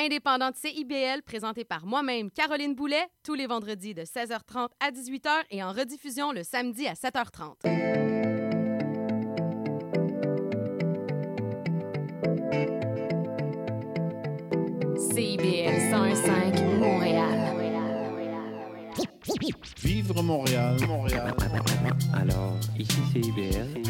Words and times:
indépendante 0.00 0.56
CIBL 0.56 1.22
présentée 1.22 1.64
par 1.64 1.84
moi-même, 1.84 2.30
Caroline 2.30 2.74
Boulet, 2.74 3.06
tous 3.22 3.34
les 3.34 3.46
vendredis 3.46 3.94
de 3.94 4.02
16h30 4.02 4.68
à 4.80 4.90
18h 4.90 5.30
et 5.50 5.62
en 5.62 5.72
rediffusion 5.72 6.32
le 6.32 6.42
samedi 6.42 6.86
à 6.86 6.94
7h30. 6.94 8.19
Vivre 19.82 20.22
Montréal, 20.22 20.76
Montréal. 20.86 21.34
Alors, 22.12 22.54
ici 22.78 23.00
CIBL. 23.12 23.80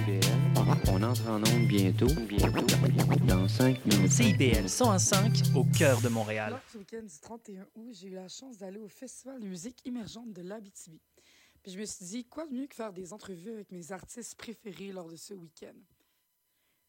On 0.89 1.03
entre 1.03 1.29
en 1.29 1.39
onde 1.39 1.67
bientôt, 1.67 2.07
bientôt, 2.29 2.65
dans 3.27 3.49
5 3.49 3.85
minutes. 3.87 4.13
CIBL 4.13 4.69
105 4.69 5.57
au 5.57 5.65
cœur 5.65 6.01
de 6.01 6.09
Montréal. 6.09 6.51
Lors 6.51 6.61
du 6.71 6.79
week-end 6.79 7.03
du 7.03 7.21
31 7.21 7.67
août, 7.75 7.93
j'ai 7.93 8.07
eu 8.07 8.15
la 8.15 8.29
chance 8.29 8.57
d'aller 8.57 8.79
au 8.79 8.87
Festival 8.87 9.41
de 9.41 9.49
musique 9.49 9.85
émergente 9.85 10.33
de 10.33 10.43
l'Abitibi. 10.43 11.01
Puis 11.63 11.73
je 11.73 11.79
me 11.79 11.85
suis 11.85 12.05
dit, 12.05 12.25
quoi 12.25 12.47
de 12.47 12.53
mieux 12.53 12.69
que 12.69 12.77
faire 12.77 12.93
des 12.93 13.13
entrevues 13.13 13.51
avec 13.51 13.73
mes 13.73 13.91
artistes 13.91 14.37
préférés 14.37 14.93
lors 14.93 15.09
de 15.09 15.17
ce 15.17 15.35
week-end? 15.35 15.77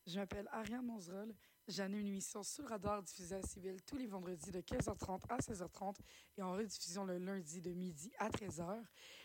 Je 0.06 0.20
m'appelle 0.20 0.48
Ariane 0.52 0.86
Monzerol 0.86 1.34
J'anime 1.72 2.00
une 2.00 2.08
émission 2.08 2.44
sous 2.44 2.64
le 2.64 2.68
radar 2.68 3.02
diffusée 3.02 3.36
à 3.36 3.42
Civil 3.44 3.82
tous 3.84 3.96
les 3.96 4.06
vendredis 4.06 4.52
de 4.52 4.60
15h30 4.60 5.22
à 5.30 5.38
16h30 5.38 5.96
et 6.38 6.42
en 6.42 6.52
rediffusion 6.52 7.06
le 7.06 7.18
lundi 7.18 7.62
de 7.62 7.72
midi 7.72 8.12
à 8.18 8.30
13h. 8.30 8.84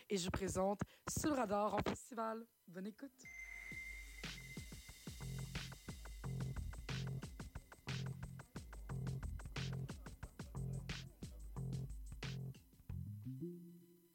Et 0.09 0.15
je 0.15 0.29
présente 0.29 0.79
Sous 1.09 1.27
le 1.27 1.33
radar 1.33 1.73
en 1.73 1.79
festival. 1.79 2.45
Bonne 2.69 2.87
écoute. 2.87 3.11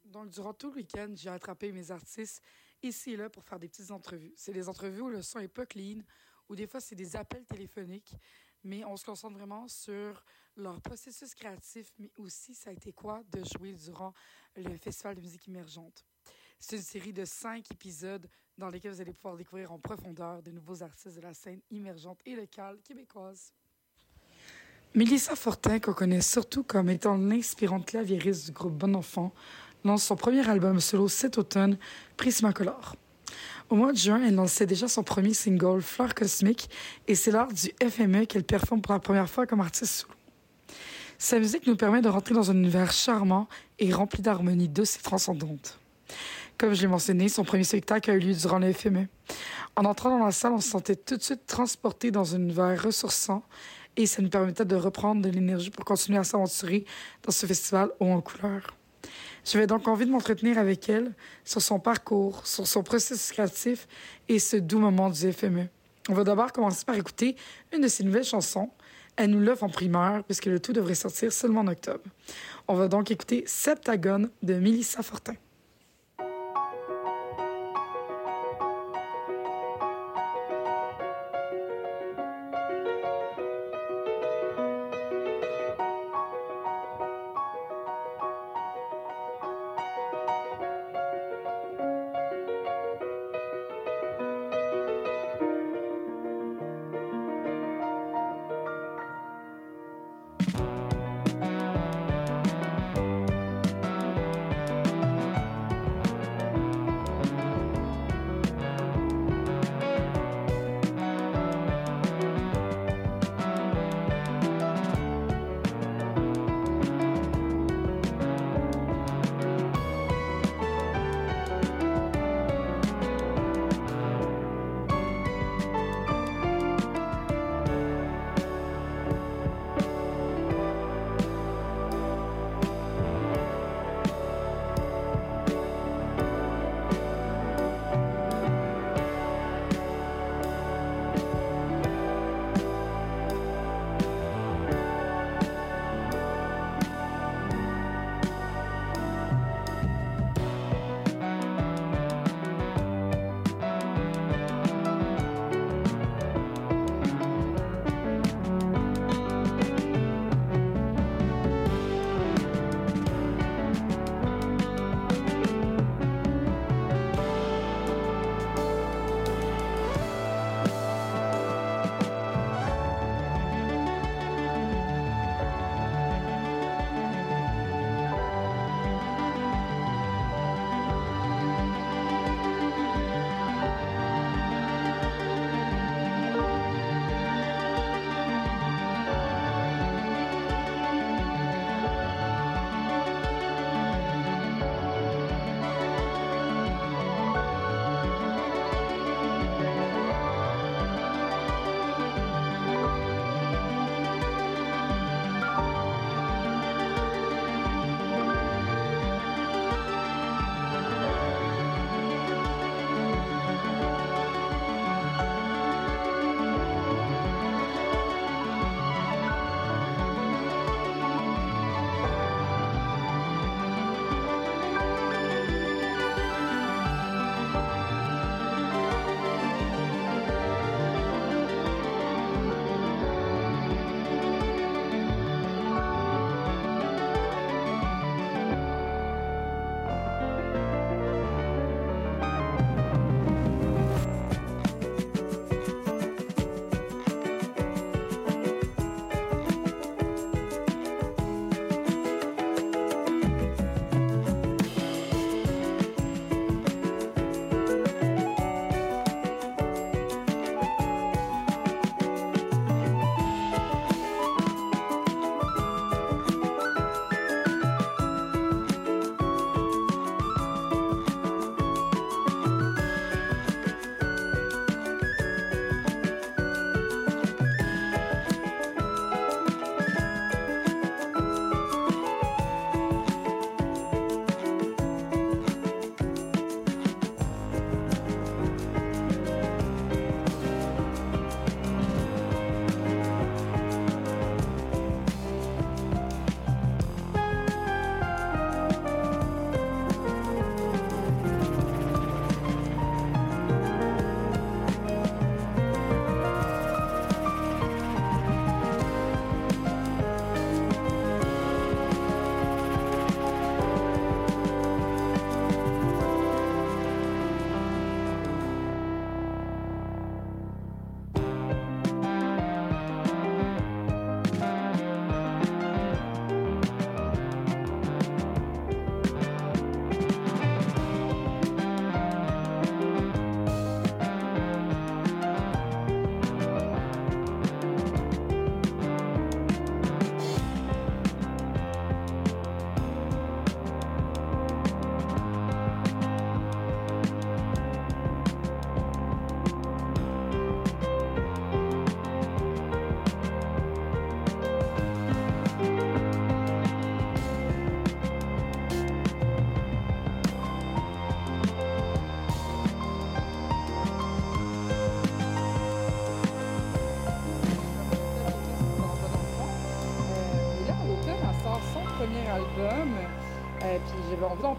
Donc, 0.05 0.31
durant 0.31 0.55
tout 0.55 0.71
le 0.71 0.77
week-end, 0.77 1.13
j'ai 1.13 1.29
attrapé 1.29 1.71
mes 1.71 1.91
artistes 1.91 2.41
ici 2.81 3.11
et 3.11 3.17
là 3.17 3.29
pour 3.29 3.43
faire 3.43 3.59
des 3.59 3.67
petites 3.67 3.91
entrevues. 3.91 4.33
C'est 4.35 4.53
des 4.53 4.67
entrevues 4.69 5.01
où 5.01 5.09
le 5.09 5.21
son 5.21 5.37
est 5.37 5.47
pas 5.47 5.67
clean, 5.67 5.99
ou 6.53 6.55
des 6.55 6.67
fois 6.67 6.79
c'est 6.79 6.95
des 6.95 7.15
appels 7.15 7.45
téléphoniques, 7.45 8.15
mais 8.63 8.85
on 8.85 8.95
se 8.95 9.03
concentre 9.03 9.35
vraiment 9.35 9.67
sur 9.67 10.23
leur 10.55 10.79
processus 10.81 11.33
créatif, 11.33 11.91
mais 11.97 12.11
aussi 12.19 12.53
ça 12.53 12.69
a 12.69 12.73
été 12.73 12.93
quoi 12.93 13.23
de 13.31 13.43
jouer 13.43 13.73
durant 13.73 14.13
le 14.55 14.77
Festival 14.77 15.15
de 15.15 15.21
musique 15.21 15.47
émergente. 15.47 16.05
C'est 16.59 16.75
une 16.75 16.83
série 16.83 17.11
de 17.11 17.25
cinq 17.25 17.71
épisodes 17.71 18.29
dans 18.55 18.69
lesquels 18.69 18.91
vous 18.91 19.01
allez 19.01 19.13
pouvoir 19.13 19.35
découvrir 19.35 19.71
en 19.71 19.79
profondeur 19.79 20.43
de 20.43 20.51
nouveaux 20.51 20.83
artistes 20.83 21.15
de 21.15 21.21
la 21.21 21.33
scène 21.33 21.59
émergente 21.71 22.19
et 22.23 22.35
locale 22.35 22.77
québécoise. 22.83 23.51
Mélissa 24.93 25.35
Fortin, 25.35 25.79
qu'on 25.79 25.93
connaît 25.93 26.21
surtout 26.21 26.63
comme 26.63 26.91
étant 26.91 27.17
l'inspirante 27.17 27.87
claviériste 27.87 28.45
du 28.45 28.51
groupe 28.51 28.77
Bon 28.77 28.93
Enfant, 28.93 29.33
lance 29.83 30.03
son 30.03 30.15
premier 30.15 30.47
album 30.47 30.79
solo 30.79 31.07
cet 31.07 31.39
automne, 31.39 31.79
Prismacolor. 32.15 32.95
Au 33.73 33.75
mois 33.75 33.91
de 33.91 33.97
juin, 33.97 34.21
elle 34.23 34.35
lançait 34.35 34.67
déjà 34.67 34.87
son 34.87 35.01
premier 35.01 35.33
single, 35.33 35.81
Fleur 35.81 36.13
Cosmique, 36.13 36.69
et 37.07 37.15
c'est 37.15 37.31
lors 37.31 37.47
du 37.51 37.71
FME 37.83 38.25
qu'elle 38.25 38.43
performe 38.43 38.83
pour 38.83 38.93
la 38.93 38.99
première 38.99 39.27
fois 39.27 39.47
comme 39.47 39.61
artiste 39.61 40.01
solo. 40.01 40.13
Sa 41.17 41.39
musique 41.39 41.65
nous 41.65 41.75
permet 41.75 42.03
de 42.03 42.07
rentrer 42.07 42.35
dans 42.35 42.51
un 42.51 42.53
univers 42.53 42.91
charmant 42.91 43.47
et 43.79 43.91
rempli 43.91 44.21
d'harmonies 44.21 44.69
douces 44.69 44.97
et 44.97 45.01
transcendantes. 45.01 45.79
Comme 46.59 46.75
je 46.75 46.83
l'ai 46.83 46.87
mentionné, 46.87 47.29
son 47.29 47.43
premier 47.43 47.63
spectacle 47.63 48.11
a 48.11 48.13
eu 48.13 48.19
lieu 48.19 48.35
durant 48.35 48.59
le 48.59 48.71
FME. 48.71 49.07
En 49.75 49.85
entrant 49.85 50.19
dans 50.19 50.23
la 50.23 50.31
salle, 50.31 50.53
on 50.53 50.61
se 50.61 50.69
sentait 50.69 50.95
tout 50.95 51.17
de 51.17 51.23
suite 51.23 51.47
transporté 51.47 52.11
dans 52.11 52.35
un 52.35 52.41
univers 52.41 52.79
ressourçant 52.79 53.41
et 53.97 54.05
ça 54.05 54.21
nous 54.21 54.29
permettait 54.29 54.65
de 54.65 54.75
reprendre 54.75 55.23
de 55.23 55.29
l'énergie 55.29 55.71
pour 55.71 55.83
continuer 55.83 56.19
à 56.19 56.23
s'aventurer 56.23 56.85
dans 57.23 57.31
ce 57.31 57.47
festival 57.47 57.89
haut 57.99 58.05
en 58.05 58.21
couleur. 58.21 58.77
J'avais 59.45 59.67
donc 59.67 59.87
envie 59.87 60.05
de 60.05 60.11
m'entretenir 60.11 60.57
avec 60.57 60.87
elle 60.89 61.11
sur 61.43 61.61
son 61.61 61.79
parcours, 61.79 62.45
sur 62.45 62.65
son 62.65 62.83
processus 62.83 63.31
créatif 63.31 63.87
et 64.29 64.39
ce 64.39 64.57
doux 64.57 64.79
moment 64.79 65.09
du 65.09 65.31
FME. 65.31 65.67
On 66.09 66.13
va 66.13 66.23
d'abord 66.23 66.51
commencer 66.51 66.85
par 66.85 66.95
écouter 66.95 67.35
une 67.73 67.81
de 67.81 67.87
ses 67.87 68.03
nouvelles 68.03 68.23
chansons. 68.23 68.69
Elle 69.15 69.29
nous 69.29 69.39
l'offre 69.39 69.63
en 69.63 69.69
primeur 69.69 70.23
puisque 70.23 70.45
le 70.45 70.59
tout 70.59 70.73
devrait 70.73 70.95
sortir 70.95 71.31
seulement 71.31 71.61
en 71.61 71.67
octobre. 71.67 72.03
On 72.67 72.75
va 72.75 72.87
donc 72.87 73.11
écouter 73.11 73.43
Septagone 73.45 74.29
de 74.41 74.55
Mélissa 74.55 75.03
Fortin. 75.03 75.35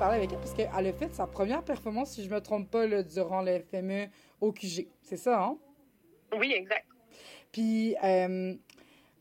Parler 0.05 0.19
avec 0.19 0.33
elle 0.33 0.39
parce 0.39 0.53
qu'elle 0.53 0.87
a 0.87 0.93
fait 0.93 1.15
sa 1.15 1.27
première 1.27 1.65
performance, 1.65 2.13
si 2.13 2.25
je 2.25 2.29
me 2.29 2.39
trompe 2.39 2.71
pas, 2.71 2.87
là, 2.87 3.03
durant 3.03 3.41
le 3.41 3.59
FME 3.59 4.09
au 4.39 4.53
QG. 4.53 4.87
C'est 5.01 5.17
ça, 5.17 5.43
hein? 5.43 5.59
Oui, 6.39 6.53
exact. 6.53 6.87
Puis 7.51 7.97
euh, 8.05 8.55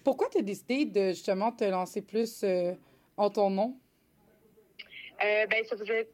pourquoi 0.04 0.28
tu 0.28 0.40
as 0.40 0.42
décidé 0.42 0.84
de 0.84 1.10
justement 1.10 1.54
te 1.54 1.64
lancer 1.64 2.02
plus 2.02 2.44
euh, 2.44 2.74
en 3.16 3.30
ton 3.30 3.50
nom? 3.50 3.78
Euh, 5.24 5.48
ben, 5.48 5.64
ça 5.64 5.78
faisait 5.78 6.10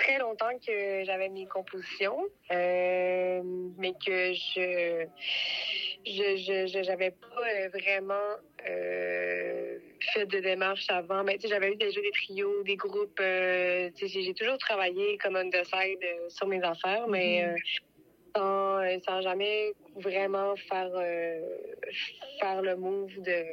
très 0.00 0.18
longtemps 0.18 0.56
que 0.66 1.04
j'avais 1.04 1.28
mes 1.28 1.46
compositions, 1.46 2.26
euh, 2.50 3.42
mais 3.78 3.92
que 4.04 4.32
je 4.32 5.06
je 6.06 6.36
je 6.36 6.82
j'avais 6.82 7.10
pas 7.10 7.26
euh, 7.26 7.68
vraiment 7.68 8.30
euh, 8.68 9.78
fait 10.12 10.26
de 10.26 10.40
démarche 10.40 10.86
avant. 10.88 11.22
Mais 11.24 11.36
tu 11.36 11.42
sais, 11.42 11.48
j'avais 11.48 11.72
eu 11.72 11.76
déjà 11.76 12.00
des 12.00 12.10
trios, 12.12 12.62
des 12.64 12.76
groupes. 12.76 13.20
Euh, 13.20 13.90
tu 13.96 14.08
sais, 14.08 14.22
j'ai 14.22 14.34
toujours 14.34 14.58
travaillé 14.58 15.18
comme 15.18 15.36
on 15.36 15.50
the 15.50 15.64
side 15.64 16.04
sur 16.28 16.46
mes 16.46 16.62
affaires, 16.62 17.06
mais 17.08 17.44
euh, 17.44 17.54
sans, 18.34 18.80
sans 19.06 19.20
jamais 19.20 19.72
vraiment 19.96 20.54
faire 20.56 20.92
faire 22.40 22.62
le 22.62 22.76
move 22.76 23.20
de 23.20 23.44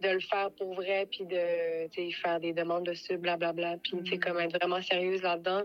de 0.00 0.08
le 0.08 0.20
faire 0.20 0.50
pour 0.52 0.74
vrai 0.74 1.06
puis 1.10 1.24
de 1.26 1.88
faire 2.22 2.40
des 2.40 2.52
demandes 2.52 2.86
de 2.86 2.94
sub 2.94 3.20
blablabla 3.20 3.76
puis 3.82 3.98
sais 4.08 4.18
comme 4.18 4.38
être 4.38 4.56
vraiment 4.58 4.80
sérieuse 4.82 5.22
là-dedans. 5.22 5.62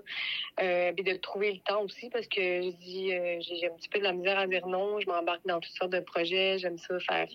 Euh, 0.62 0.92
puis 0.94 1.04
de 1.04 1.14
trouver 1.18 1.54
le 1.54 1.60
temps 1.60 1.84
aussi 1.84 2.10
parce 2.10 2.28
que 2.28 2.62
je 2.62 2.70
dis 2.78 3.14
euh, 3.14 3.40
j'ai 3.42 3.58
j'ai 3.58 3.68
un 3.68 3.76
petit 3.76 3.90
peu 3.90 4.00
de 4.00 4.04
la 4.04 4.14
misère 4.14 4.40
à 4.40 4.48
dire 4.48 4.66
non 4.68 5.00
je 5.00 5.08
m'embarque 5.08 5.46
dans 5.46 5.60
toutes 5.60 5.74
sortes 5.74 5.92
de 5.92 6.00
projets 6.00 6.58
j'aime 6.60 6.78
ça 6.78 7.00
faire 7.00 7.28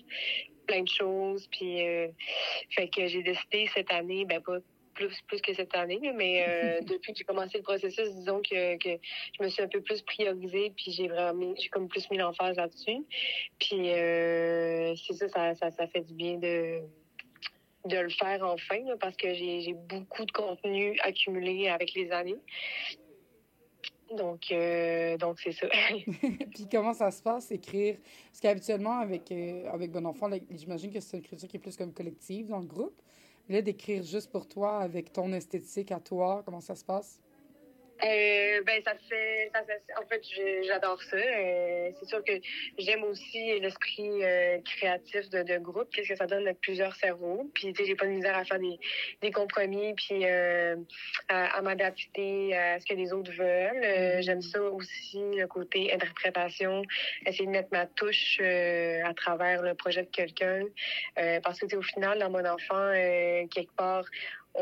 plein 0.67 0.83
de 0.83 0.87
choses 0.87 1.47
puis 1.47 1.87
euh, 1.87 2.07
fait 2.71 2.89
que 2.89 3.07
j'ai 3.07 3.23
décidé 3.23 3.69
cette 3.73 3.91
année 3.91 4.25
ben 4.25 4.41
pas 4.41 4.57
plus, 4.99 5.21
plus 5.27 5.41
que 5.41 5.53
cette 5.53 5.75
année, 5.75 5.99
mais 6.15 6.45
euh, 6.47 6.81
depuis 6.85 7.13
que 7.13 7.19
j'ai 7.19 7.23
commencé 7.23 7.57
le 7.57 7.63
processus, 7.63 8.13
disons 8.15 8.41
que, 8.41 8.77
que 8.77 9.01
je 9.37 9.43
me 9.43 9.49
suis 9.49 9.63
un 9.63 9.67
peu 9.67 9.81
plus 9.81 10.01
priorisée, 10.01 10.73
puis 10.75 10.91
j'ai 10.91 11.07
vraiment 11.07 11.53
j'ai 11.57 11.69
comme 11.69 11.87
plus 11.87 12.09
mis 12.11 12.17
l'emphase 12.17 12.57
là-dessus. 12.57 13.05
Puis 13.59 13.89
euh, 13.91 14.93
c'est 14.95 15.13
ça, 15.13 15.29
ça, 15.29 15.55
ça, 15.55 15.71
ça 15.71 15.87
fait 15.87 16.01
du 16.01 16.13
bien 16.13 16.37
de 16.37 16.81
de 17.85 17.97
le 17.97 18.09
faire 18.09 18.43
enfin, 18.43 18.79
là, 18.85 18.97
parce 18.99 19.15
que 19.15 19.33
j'ai 19.33 19.73
beaucoup 19.73 20.25
de 20.25 20.31
contenu 20.31 20.99
accumulé 21.01 21.69
avec 21.69 21.93
les 21.93 22.11
années. 22.11 22.35
Donc, 24.15 24.51
euh, 24.51 25.17
donc 25.17 25.39
c'est 25.39 25.53
ça. 25.53 25.67
Puis 26.51 26.67
comment 26.69 26.93
ça 26.93 27.09
se 27.11 27.21
passe, 27.21 27.51
écrire? 27.51 27.95
Parce 28.27 28.41
qu'habituellement, 28.41 28.99
avec, 28.99 29.31
euh, 29.31 29.69
avec 29.71 29.91
Bon 29.91 30.05
Enfant, 30.05 30.29
j'imagine 30.51 30.91
que 30.91 30.99
c'est 30.99 31.17
une 31.17 31.23
écriture 31.23 31.47
qui 31.47 31.57
est 31.57 31.59
plus 31.59 31.77
comme 31.77 31.93
collective 31.93 32.47
dans 32.47 32.59
le 32.59 32.65
groupe. 32.65 32.99
Là, 33.49 33.61
d'écrire 33.61 34.03
juste 34.03 34.31
pour 34.31 34.47
toi, 34.47 34.79
avec 34.79 35.11
ton 35.11 35.33
esthétique 35.33 35.91
à 35.91 35.99
toi, 35.99 36.41
comment 36.45 36.61
ça 36.61 36.75
se 36.75 36.85
passe? 36.85 37.19
Euh, 38.03 38.61
ben 38.65 38.81
ça 38.85 38.93
fait, 39.09 39.51
ça 39.53 39.63
fait 39.63 39.81
en 39.97 40.07
fait 40.07 40.21
j'adore 40.65 41.01
ça. 41.03 41.17
Euh, 41.17 41.91
c'est 41.99 42.07
sûr 42.07 42.23
que 42.23 42.31
j'aime 42.77 43.03
aussi 43.03 43.59
l'esprit 43.59 44.23
euh, 44.23 44.59
créatif 44.63 45.29
de, 45.29 45.43
de 45.43 45.57
groupe. 45.57 45.89
Qu'est-ce 45.91 46.09
que 46.09 46.15
ça 46.15 46.25
donne 46.25 46.45
d'être 46.45 46.61
plusieurs 46.61 46.95
cerveaux. 46.95 47.49
Puis 47.53 47.73
tu 47.73 47.81
sais 47.81 47.87
j'ai 47.87 47.95
pas 47.95 48.05
de 48.05 48.11
misère 48.11 48.37
à 48.37 48.45
faire 48.45 48.59
des, 48.59 48.79
des 49.21 49.31
compromis 49.31 49.93
puis 49.95 50.25
euh, 50.25 50.77
à, 51.27 51.57
à 51.57 51.61
m'adapter 51.61 52.55
à 52.55 52.79
ce 52.79 52.85
que 52.85 52.93
les 52.93 53.11
autres 53.11 53.33
veulent. 53.33 53.83
Euh, 53.83 54.21
j'aime 54.21 54.41
ça 54.41 54.61
aussi 54.61 55.19
le 55.35 55.47
côté 55.47 55.91
interprétation, 55.93 56.83
essayer 57.25 57.45
de 57.45 57.51
mettre 57.51 57.69
ma 57.71 57.85
touche 57.85 58.37
euh, 58.39 59.01
à 59.03 59.13
travers 59.13 59.61
le 59.61 59.73
projet 59.73 60.03
de 60.03 60.09
quelqu'un. 60.09 60.63
Euh, 61.17 61.39
parce 61.41 61.59
que 61.59 61.65
tu 61.65 61.71
sais, 61.71 61.77
au 61.77 61.81
final 61.81 62.19
dans 62.19 62.29
mon 62.29 62.45
enfant 62.45 62.75
euh, 62.75 63.45
quelque 63.47 63.75
part 63.75 64.05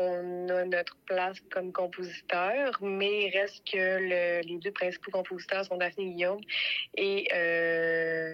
on 0.00 0.48
a 0.48 0.64
notre 0.64 0.96
place 1.06 1.38
comme 1.50 1.72
compositeur, 1.72 2.78
mais 2.80 3.24
il 3.26 3.30
reste 3.36 3.62
que 3.70 3.76
le- 3.76 4.40
les 4.48 4.58
deux 4.58 4.70
principaux 4.70 5.10
compositeurs 5.10 5.64
sont 5.64 5.76
Daphné 5.76 6.04
et 6.04 6.10
Guillaume. 6.10 6.40
Et 6.96 7.28
euh, 7.34 8.32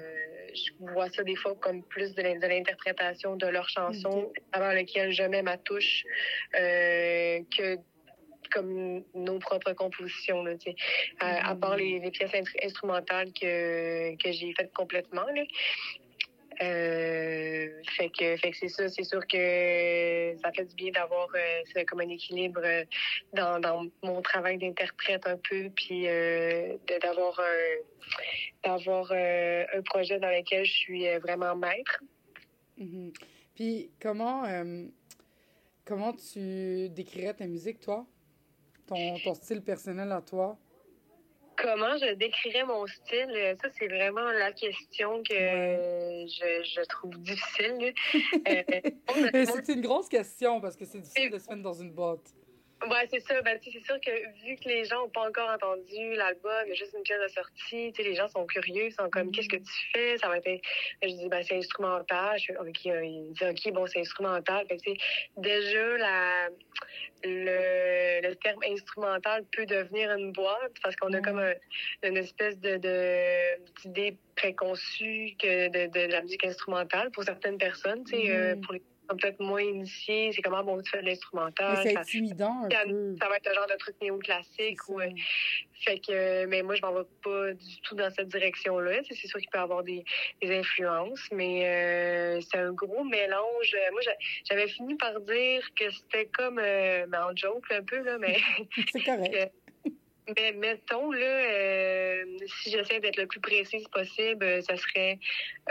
je 0.54 0.92
vois 0.92 1.08
ça 1.08 1.22
des 1.24 1.36
fois 1.36 1.54
comme 1.56 1.82
plus 1.82 2.14
de 2.14 2.22
l'in- 2.22 2.38
de 2.38 2.46
l'interprétation 2.46 3.36
de 3.36 3.46
leurs 3.46 3.68
chansons, 3.70 4.30
avant 4.52 4.72
lequel 4.72 5.10
je 5.12 5.22
mets 5.22 5.42
ma 5.42 5.56
touche, 5.56 6.04
euh, 6.54 7.40
que 7.56 7.78
comme 8.52 9.02
nos 9.14 9.38
propres 9.38 9.72
compositions. 9.72 10.44
Là, 10.44 10.52
sais. 10.62 10.76
à, 11.18 11.50
à 11.50 11.56
part 11.56 11.76
les, 11.76 11.98
les 11.98 12.10
pièces 12.10 12.30
instru- 12.32 12.62
instrumentales 12.62 13.32
que, 13.32 14.14
que 14.22 14.30
j'ai 14.32 14.52
faites 14.56 14.72
complètement. 14.74 15.26
Là. 15.34 15.42
Euh, 16.62 17.68
fait 17.96 18.10
que, 18.10 18.36
fait 18.36 18.50
que 18.50 18.56
c'est 18.56 18.68
ça, 18.68 18.88
c'est 18.88 19.04
sûr 19.04 19.26
que 19.26 20.36
ça 20.42 20.52
fait 20.52 20.64
du 20.64 20.74
bien 20.74 20.92
d'avoir 20.92 21.28
euh, 21.34 21.84
comme 21.86 22.00
un 22.00 22.08
équilibre 22.08 22.60
euh, 22.64 22.84
dans, 23.32 23.58
dans 23.60 23.86
mon 24.02 24.22
travail 24.22 24.58
d'interprète 24.58 25.26
un 25.26 25.38
peu, 25.48 25.70
puis 25.74 26.06
d'avoir 27.02 27.40
un 27.40 28.64
d'avoir 28.64 29.12
un 29.12 29.82
projet 29.84 30.18
dans 30.18 30.28
lequel 30.28 30.64
je 30.64 30.72
suis 30.72 31.18
vraiment 31.18 31.54
maître. 31.56 32.02
Mhm. 32.78 33.12
Puis 33.54 33.90
comment, 34.00 34.44
comment 35.84 36.12
tu 36.12 36.88
décrirais 36.88 37.34
ta 37.34 37.46
musique, 37.46 37.80
toi? 37.80 38.06
Ton, 38.86 39.18
ton 39.18 39.34
style 39.34 39.62
personnel 39.62 40.12
à 40.12 40.20
toi? 40.20 40.58
Comment 41.56 41.96
je 41.98 42.14
décrirais 42.14 42.64
mon 42.64 42.86
style, 42.86 43.30
euh, 43.34 43.54
ça 43.62 43.68
c'est 43.78 43.86
vraiment 43.88 44.28
la 44.32 44.52
question 44.52 45.22
que 45.22 45.34
euh, 45.34 46.26
je, 46.26 46.64
je 46.64 46.80
trouve 46.86 47.18
difficile. 47.20 47.94
Euh, 48.48 48.62
Mais 49.32 49.44
mon- 49.44 49.52
C'est 49.64 49.72
une 49.72 49.80
grosse 49.80 50.08
question 50.08 50.60
parce 50.60 50.76
que 50.76 50.84
c'est 50.84 50.98
difficile 51.00 51.30
de 51.30 51.38
se 51.38 51.48
mettre 51.48 51.62
dans 51.62 51.72
une 51.72 51.92
boîte. 51.92 52.34
Ouais, 52.90 53.08
c'est 53.10 53.20
ça. 53.20 53.40
Ben, 53.42 53.58
tu 53.60 53.70
sais, 53.70 53.78
c'est 53.78 53.84
sûr 53.86 54.00
que 54.00 54.10
vu 54.44 54.56
que 54.56 54.68
les 54.68 54.84
gens 54.84 55.00
n'ont 55.02 55.08
pas 55.08 55.26
encore 55.28 55.48
entendu 55.50 56.14
l'album, 56.14 56.52
il 56.66 56.70
y 56.70 56.72
a 56.72 56.74
juste 56.74 56.94
une 56.96 57.02
pièce 57.02 57.20
de 57.22 57.28
sortie, 57.28 57.92
tu 57.92 58.02
sais, 58.02 58.08
les 58.08 58.14
gens 58.14 58.28
sont 58.28 58.44
curieux, 58.46 58.86
ils 58.86 58.92
sont 58.92 59.08
comme, 59.10 59.30
qu'est-ce 59.32 59.48
que 59.48 59.56
tu 59.56 59.90
fais? 59.92 60.18
Ça 60.18 60.28
va 60.28 60.38
être, 60.38 60.60
je 61.02 61.08
dis, 61.08 61.28
ben, 61.28 61.42
c'est 61.42 61.56
instrumental. 61.56 62.38
Je 62.38 62.46
fais, 62.46 62.56
OK, 62.58 62.86
euh, 62.86 63.04
il 63.04 63.32
dit, 63.32 63.44
OK, 63.44 63.72
bon, 63.72 63.86
c'est 63.86 64.00
instrumental. 64.00 64.66
Fait 64.68 64.76
que, 64.76 64.90
déjà, 65.36 65.96
la, 65.98 66.48
le, 67.24 68.28
le 68.28 68.34
terme 68.36 68.60
instrumental 68.70 69.44
peut 69.52 69.66
devenir 69.66 70.12
une 70.16 70.32
boîte 70.32 70.72
parce 70.82 70.94
qu'on 70.96 71.12
a 71.12 71.18
Mhm. 71.18 71.24
comme 71.24 71.38
un- 71.38 71.54
une 72.02 72.16
espèce 72.16 72.58
de, 72.60 72.76
de, 72.76 73.64
d'idée 73.82 74.16
préconçue 74.36 75.34
que 75.38 75.68
de, 75.68 75.86
de 75.90 76.12
la 76.12 76.20
musique 76.22 76.44
instrumentale 76.44 77.10
pour 77.12 77.24
certaines 77.24 77.56
personnes, 77.58 78.04
tu 78.04 78.16
sais, 78.16 78.30
euh, 78.30 78.56
pour 78.56 78.74
les 78.74 78.82
peut-être 79.08 79.40
moins 79.40 79.62
initiés, 79.62 80.30
c'est 80.34 80.42
comment, 80.42 80.62
bon, 80.64 80.80
tu 80.82 80.90
fais 80.90 80.98
de 80.98 81.02
Mais 81.04 81.10
l'instrumental. 81.10 81.78
c'est 81.82 81.92
ça- 81.92 82.00
intimidant 82.00 82.64
un 82.64 82.70
ça, 82.70 83.28
va 83.28 83.36
être 83.36 83.48
le 83.48 83.54
genre 83.54 83.66
de 83.66 83.76
truc 83.76 83.96
néoclassique 84.00 84.78
C'est 84.86 84.92
ou 84.92 84.98
ça. 85.00 85.06
euh, 85.06 85.10
fait 85.80 85.98
que 85.98 86.46
mais 86.46 86.62
moi 86.62 86.74
je 86.76 86.80
m'en 86.82 86.92
vais 86.94 87.04
pas 87.22 87.52
du 87.52 87.80
tout 87.82 87.94
dans 87.94 88.10
cette 88.10 88.28
direction 88.28 88.78
là 88.78 88.92
c'est 89.06 89.14
sûr 89.26 89.38
qu'il 89.38 89.50
peut 89.50 89.58
y 89.58 89.60
avoir 89.60 89.82
des, 89.82 90.02
des 90.40 90.56
influences 90.58 91.28
mais 91.30 91.66
euh, 91.66 92.40
c'est 92.40 92.58
un 92.58 92.72
gros 92.72 93.04
mélange 93.04 93.76
moi 93.92 94.00
j'a- 94.00 94.16
j'avais 94.48 94.66
fini 94.68 94.94
par 94.96 95.20
dire 95.20 95.62
que 95.78 95.90
c'était 95.90 96.26
comme 96.26 96.58
euh, 96.58 97.04
ben, 97.06 97.24
en 97.30 97.36
joke 97.36 97.66
un 97.70 97.82
peu 97.82 98.02
là 98.02 98.16
mais 98.18 98.38
C'est 98.92 99.04
correct. 99.04 99.52
mais 100.28 100.52
mettons 100.52 101.10
là 101.12 101.20
euh, 101.20 102.24
si 102.46 102.70
j'essaie 102.70 103.00
d'être 103.00 103.16
le 103.18 103.26
plus 103.26 103.40
précise 103.40 103.86
possible 103.88 104.44
euh, 104.44 104.60
ça 104.62 104.76
serait 104.76 105.18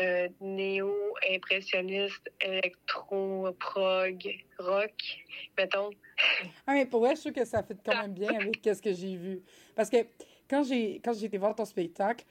euh, 0.01 0.27
néo 0.41 0.93
impressionniste 1.31 2.31
électro 2.41 3.51
prog 3.59 4.35
rock 4.59 4.93
mettons 5.57 5.89
Ah, 6.67 6.73
mais 6.73 6.85
pour 6.85 7.01
vrai, 7.01 7.15
je 7.15 7.21
trouve 7.21 7.33
que 7.33 7.45
ça 7.45 7.63
fait 7.63 7.77
quand 7.83 7.99
même 7.99 8.13
bien 8.13 8.33
avec 8.33 8.59
ce 8.63 8.81
que 8.81 8.93
j'ai 8.93 9.15
vu. 9.15 9.41
Parce 9.75 9.89
que 9.89 9.97
quand 10.49 10.63
j'ai 10.63 11.01
quand 11.03 11.13
j'ai 11.13 11.25
été 11.25 11.37
voir 11.37 11.55
ton 11.55 11.65
spectacle, 11.65 12.23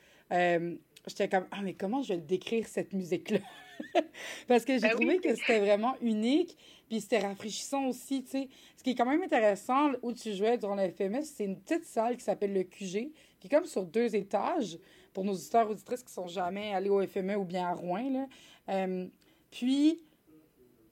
j'étais 1.06 1.28
comme 1.28 1.47
Ah, 1.50 1.61
mais 1.62 1.75
comment 1.75 2.02
je 2.02 2.11
vais 2.11 2.16
le 2.16 2.23
décrire 2.23 2.66
cette 2.66 2.92
musique-là? 2.92 3.38
Parce 4.49 4.64
que 4.64 4.75
j'ai 4.75 4.80
Ben 4.80 4.90
trouvé 4.90 5.14
oui. 5.16 5.21
que 5.21 5.35
c'était 5.35 5.61
vraiment 5.61 5.97
unique, 6.00 6.56
puis 6.88 7.00
c'était 7.00 7.18
rafraîchissant 7.18 7.87
aussi, 7.87 8.23
tu 8.23 8.30
sais. 8.30 8.49
Ce 8.76 8.82
qui 8.82 8.90
est 8.90 8.94
quand 8.94 9.06
même 9.06 9.23
intéressant, 9.23 9.92
où 10.02 10.12
tu 10.12 10.32
jouais 10.35 10.59
durant 10.59 10.75
la 10.75 10.90
FMS, 10.90 11.23
c'est 11.25 11.44
une 11.44 11.59
petite 11.59 11.85
salle 11.85 12.16
qui 12.16 12.25
s'appelle 12.25 12.52
le 12.52 12.64
QG, 12.64 13.11
qui 13.40 13.47
est 13.47 13.50
comme 13.50 13.64
sur 13.66 13.85
deux 13.85 14.14
étages, 14.14 14.78
pour 15.12 15.25
nos 15.25 15.32
auditeurs 15.32 15.68
auditrices 15.71 16.02
qui 16.02 16.12
sont 16.12 16.28
jamais 16.28 16.73
allés 16.73 16.90
au 16.90 17.04
FME 17.06 17.37
ou 17.37 17.44
bien 17.44 17.66
à 17.66 17.75
Rouen, 17.75 18.11
là. 18.11 18.26
Euh, 18.68 19.06
puis, 19.50 20.02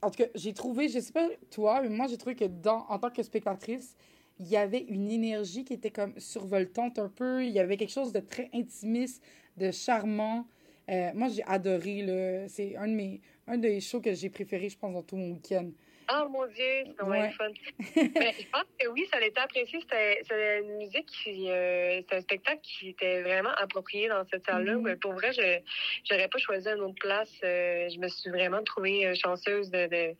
en 0.01 0.09
tout 0.09 0.23
cas, 0.23 0.29
j'ai 0.35 0.53
trouvé, 0.53 0.89
je 0.89 0.99
sais 0.99 1.13
pas 1.13 1.27
toi, 1.49 1.81
mais 1.81 1.89
moi 1.89 2.07
j'ai 2.07 2.17
trouvé 2.17 2.35
que 2.35 2.45
dans, 2.45 2.85
en 2.89 2.99
tant 2.99 3.09
que 3.09 3.23
spectatrice, 3.23 3.95
il 4.39 4.47
y 4.47 4.57
avait 4.57 4.79
une 4.79 5.11
énergie 5.11 5.63
qui 5.63 5.73
était 5.73 5.91
comme 5.91 6.13
survoltante 6.19 6.97
un 6.97 7.09
peu. 7.09 7.43
Il 7.45 7.51
y 7.51 7.59
avait 7.59 7.77
quelque 7.77 7.91
chose 7.91 8.11
de 8.11 8.19
très 8.19 8.49
intimiste, 8.53 9.23
de 9.57 9.71
charmant. 9.71 10.45
Euh, 10.89 11.11
moi 11.13 11.27
j'ai 11.29 11.43
adoré. 11.43 12.45
C'est 12.49 12.75
un 12.75 12.87
de 12.87 12.93
mes 12.93 13.21
un 13.47 13.57
des 13.57 13.79
shows 13.81 14.01
que 14.01 14.13
j'ai 14.13 14.29
préféré, 14.29 14.69
je 14.69 14.77
pense, 14.77 14.93
dans 14.93 15.03
tout 15.03 15.15
mon 15.17 15.31
week-end. 15.33 15.69
Oh 16.13 16.27
mon 16.29 16.45
Dieu, 16.47 16.83
c'est 16.85 16.93
vraiment 17.05 17.11
Ouais. 17.11 17.31
fun. 17.31 17.49
Mais 17.95 18.33
je 18.37 18.49
pense 18.51 18.65
que 18.77 18.87
oui, 18.89 19.07
ça 19.13 19.19
a 19.19 19.21
été 19.25 19.39
apprécié. 19.39 19.79
C'était 19.79 20.17
c'était 20.23 20.59
une 20.61 20.77
musique 20.77 21.05
qui. 21.05 21.49
euh, 21.49 21.97
c'était 21.99 22.15
un 22.17 22.21
spectacle 22.21 22.59
qui 22.63 22.89
était 22.89 23.21
vraiment 23.21 23.51
approprié 23.51 24.09
dans 24.09 24.25
cette 24.29 24.45
salle-là. 24.45 24.75
Mhm. 24.75 24.97
Pour 24.99 25.13
vrai, 25.13 25.31
je 25.31 25.59
j'aurais 26.09 26.27
pas 26.27 26.37
choisi 26.39 26.67
une 26.67 26.81
autre 26.81 26.99
place. 26.99 27.31
Euh, 27.45 27.87
je 27.89 27.97
me 27.99 28.09
suis 28.09 28.29
vraiment 28.29 28.61
trouvée 28.63 29.13
chanceuse 29.15 29.69
de, 29.69 29.87
de, 29.87 30.15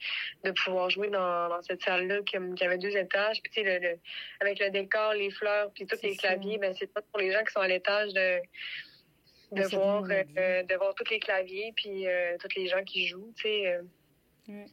de 0.46 0.52
pouvoir 0.64 0.90
jouer 0.90 1.10
dans, 1.10 1.50
dans 1.50 1.62
cette 1.64 1.82
salle-là 1.84 2.20
qui, 2.22 2.38
qui 2.56 2.64
avait 2.64 2.78
deux 2.78 2.96
étages. 2.96 3.42
Puis, 3.42 3.52
tu 3.52 3.62
sais, 3.62 3.80
le, 3.80 3.86
le- 3.86 4.00
avec 4.40 4.60
le 4.60 4.70
décor, 4.70 5.14
les 5.14 5.32
fleurs, 5.32 5.72
puis 5.74 5.86
tous 5.88 6.02
les 6.04 6.16
claviers, 6.16 6.58
ben, 6.58 6.74
c'est 6.78 6.94
pas 6.94 7.02
pour 7.02 7.20
les 7.20 7.32
gens 7.32 7.44
qui 7.44 7.52
sont 7.52 7.60
à 7.60 7.68
l'étage 7.68 8.14
de. 8.14 8.38
De 9.52 9.64
voir, 9.76 10.04
euh, 10.04 10.64
de 10.64 10.76
voir 10.76 10.96
tous 10.96 11.10
les 11.12 11.20
claviers 11.20 11.74
puis 11.76 12.08
euh, 12.08 12.38
tous 12.40 12.58
les 12.58 12.68
gens 12.68 12.84
qui 12.86 13.06
jouent, 13.08 13.34
tu 13.36 13.44
sais, 13.44 13.68
euh, 13.68 14.64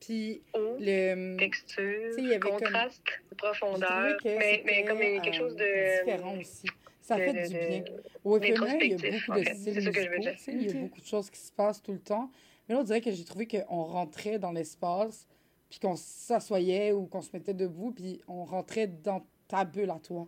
Puis, 0.00 0.42
le. 0.54 1.36
texture, 1.36 2.14
il 2.18 2.24
y 2.24 2.28
avait 2.30 2.38
comme- 2.38 2.52
contraste, 2.52 3.02
j'ai 3.28 3.36
profondeur, 3.36 4.16
mais, 4.24 4.62
mais 4.64 4.84
comme 4.84 4.98
quelque 4.98 5.28
euh, 5.28 5.32
chose 5.32 5.54
de 5.56 6.04
différent 6.04 6.38
aussi. 6.38 6.66
Ça 7.02 7.16
de- 7.18 7.22
fait 7.24 7.32
de- 7.34 7.48
du 7.48 7.58
bien. 7.58 7.84
Au 8.24 8.38
FME, 8.38 8.78
il 8.80 8.90
y 8.90 8.94
a 8.94 8.96
beaucoup 8.96 9.38
de 9.38 9.44
fait. 9.44 9.54
styles 9.54 9.74
musicaux, 9.74 10.00
il 10.48 10.62
y 10.66 10.70
a 10.70 10.72
beaucoup 10.80 11.00
de 11.00 11.06
choses 11.06 11.28
qui 11.30 11.40
se 11.40 11.52
passent 11.52 11.82
tout 11.82 11.92
le 11.92 12.00
temps. 12.00 12.30
Mais 12.68 12.74
là, 12.74 12.80
on 12.80 12.84
dirait 12.84 13.00
que 13.02 13.10
j'ai 13.10 13.24
trouvé 13.24 13.46
qu'on 13.46 13.82
rentrait 13.84 14.38
dans 14.38 14.52
l'espace, 14.52 15.26
puis 15.68 15.78
qu'on 15.80 15.96
s'assoyait 15.96 16.92
ou 16.92 17.06
qu'on 17.06 17.20
se 17.20 17.30
mettait 17.34 17.52
debout, 17.54 17.92
puis 17.92 18.20
on 18.28 18.44
rentrait 18.44 18.86
dans 18.86 19.26
ta 19.48 19.64
bulle 19.64 19.90
à 19.90 19.98
toi. 19.98 20.26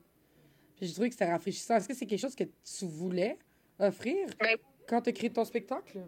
Puis 0.77 0.87
j'ai 0.89 0.93
trouvé 0.93 1.09
que 1.09 1.15
c'était 1.15 1.31
rafraîchissant. 1.31 1.77
Est-ce 1.77 1.89
que 1.89 1.95
c'est 1.95 2.07
quelque 2.07 2.21
chose 2.21 2.35
que 2.35 2.45
tu 2.45 2.85
voulais? 2.87 3.39
Offrir 3.79 4.27
Ben- 4.41 4.57
quand 4.89 5.03
tu 5.03 5.13
créé 5.13 5.31
ton 5.31 5.45
spectacle? 5.45 5.99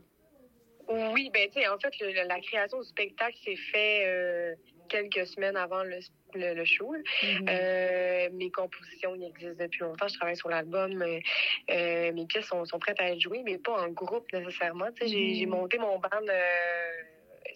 Oui, 0.88 1.30
ben 1.33 1.49
tu 1.50 1.61
sais, 1.61 1.66
en 1.68 1.78
fait, 1.78 1.92
le- 2.00 2.28
la 2.28 2.40
création 2.40 2.78
du 2.80 2.87
spectacle 2.87 3.37
s'est 3.42 3.56
fait 3.56 4.02
euh, 4.06 4.54
quelques 4.88 5.26
semaines 5.26 5.56
avant 5.56 5.83
le, 5.83 5.99
le, 6.35 6.52
le 6.54 6.64
show. 6.66 6.92
Mhm. 7.23 7.47
Euh, 7.49 8.28
mes 8.33 8.50
compositions 8.50 9.14
y 9.14 9.25
existent 9.25 9.56
depuis 9.64 9.80
longtemps. 9.80 10.09
Je 10.09 10.14
travaille 10.14 10.37
sur 10.37 10.50
l'album. 10.50 11.02
euh, 11.02 12.12
mes 12.12 12.26
pièces 12.26 12.47
sont, 12.47 12.66
sont 12.66 12.78
prêtes 12.78 13.00
à 13.00 13.11
être 13.11 13.21
jouées, 13.21 13.42
mais 13.44 13.56
pas 13.56 13.83
en 13.83 13.88
groupe 13.88 14.30
nécessairement. 14.33 14.90
Tu 14.92 15.06
sais, 15.06 15.09
j'ai- 15.09 15.28
Mhm. 15.30 15.35
j'ai 15.37 15.47
monté 15.47 15.78
mon 15.78 15.99
band. 15.99 16.09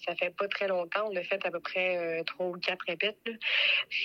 Ça 0.06 0.14
fait 0.16 0.34
pas 0.36 0.48
très 0.48 0.68
longtemps. 0.68 1.06
On 1.08 1.12
l'a 1.12 1.22
fait 1.22 1.44
à 1.44 1.50
peu 1.50 1.60
près 1.60 1.96
euh, 1.98 2.22
trois 2.24 2.46
ou 2.46 2.58
quatre 2.58 2.82
répètes. 2.86 3.18
là. 3.26 3.32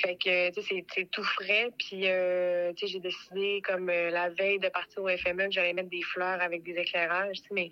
Fait 0.01 0.15
que 0.15 0.49
tu 0.51 0.61
sais, 0.61 0.85
c'est- 0.93 1.09
tout 1.11 1.23
frais. 1.23 1.69
Puis 1.77 2.07
euh, 2.07 2.71
tu 2.73 2.85
sais, 2.87 2.93
j'ai 2.93 2.99
décidé 2.99 3.61
comme 3.63 3.89
euh, 3.89 4.09
la 4.09 4.29
veille 4.29 4.59
de 4.59 4.69
partir 4.69 5.03
au 5.03 5.09
FME 5.09 5.45
que 5.45 5.51
j'allais 5.51 5.73
mettre 5.73 5.89
des 5.89 6.01
fleurs 6.01 6.41
avec 6.41 6.63
des 6.63 6.73
éclairages. 6.73 7.37
tu 7.37 7.43
sais, 7.43 7.47
Mais 7.51 7.69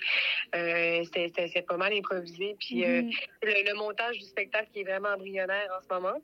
euh, 0.55 1.03
c'était- 1.13 1.61
pas 1.61 1.77
mal 1.77 1.93
improvisé. 1.93 2.55
Puis 2.59 2.85
Mhm. 2.85 3.11
le, 3.43 3.63
le 3.69 3.73
montage 3.75 4.17
du 4.17 4.25
spectacle 4.25 4.69
qui 4.73 4.81
est 4.81 4.83
vraiment 4.83 5.09
embryonnaire 5.09 5.69
en 5.77 5.81
ce 5.81 5.93
moment. 5.93 6.21